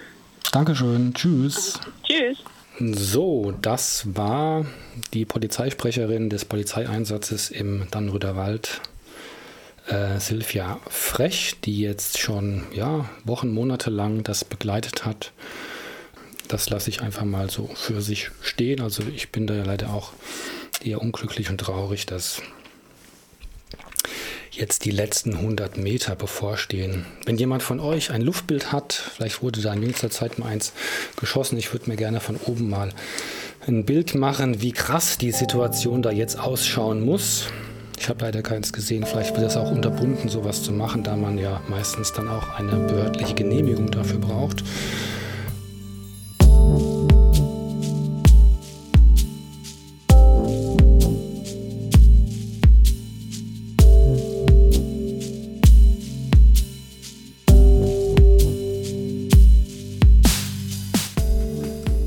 Dankeschön. 0.52 1.12
Tschüss. 1.12 1.80
Tschüss. 2.04 2.38
So, 2.78 3.52
das 3.60 4.16
war 4.16 4.64
die 5.12 5.24
Polizeisprecherin 5.24 6.30
des 6.30 6.44
Polizeieinsatzes 6.44 7.50
im 7.50 7.88
Dannröder 7.90 8.36
Wald 8.36 8.80
äh, 9.88 10.18
Silvia 10.18 10.80
Frech, 10.88 11.56
die 11.64 11.80
jetzt 11.80 12.18
schon 12.18 12.64
ja, 12.72 13.08
Wochen, 13.24 13.52
Monate 13.52 13.90
lang 13.90 14.22
das 14.24 14.44
begleitet 14.44 15.04
hat. 15.04 15.32
Das 16.48 16.70
lasse 16.70 16.90
ich 16.90 17.00
einfach 17.00 17.24
mal 17.24 17.50
so 17.50 17.68
für 17.74 18.00
sich 18.00 18.30
stehen. 18.40 18.80
Also 18.80 19.02
ich 19.14 19.32
bin 19.32 19.46
da 19.46 19.54
ja 19.54 19.64
leider 19.64 19.92
auch 19.92 20.12
eher 20.82 21.02
unglücklich 21.02 21.50
und 21.50 21.58
traurig, 21.58 22.06
dass 22.06 22.42
jetzt 24.56 24.84
die 24.84 24.90
letzten 24.90 25.34
100 25.34 25.76
Meter 25.76 26.16
bevorstehen. 26.16 27.04
Wenn 27.24 27.36
jemand 27.36 27.62
von 27.62 27.78
euch 27.78 28.10
ein 28.10 28.22
Luftbild 28.22 28.72
hat, 28.72 28.92
vielleicht 28.92 29.42
wurde 29.42 29.60
da 29.60 29.72
in 29.72 29.82
jüngster 29.82 30.10
Zeit 30.10 30.38
mal 30.38 30.48
eins 30.48 30.72
geschossen, 31.16 31.58
ich 31.58 31.72
würde 31.72 31.90
mir 31.90 31.96
gerne 31.96 32.20
von 32.20 32.36
oben 32.36 32.70
mal 32.70 32.92
ein 33.66 33.84
Bild 33.84 34.14
machen, 34.14 34.62
wie 34.62 34.72
krass 34.72 35.18
die 35.18 35.32
Situation 35.32 36.00
da 36.00 36.10
jetzt 36.10 36.38
ausschauen 36.38 37.04
muss. 37.04 37.48
Ich 37.98 38.08
habe 38.08 38.24
leider 38.24 38.42
keins 38.42 38.72
gesehen. 38.72 39.04
Vielleicht 39.04 39.34
wird 39.34 39.44
das 39.44 39.56
auch 39.56 39.70
unterbunden, 39.70 40.28
sowas 40.28 40.62
zu 40.62 40.72
machen, 40.72 41.02
da 41.02 41.16
man 41.16 41.38
ja 41.38 41.60
meistens 41.68 42.12
dann 42.12 42.28
auch 42.28 42.48
eine 42.58 42.76
behördliche 42.86 43.34
Genehmigung 43.34 43.90
dafür 43.90 44.18
braucht. 44.18 44.62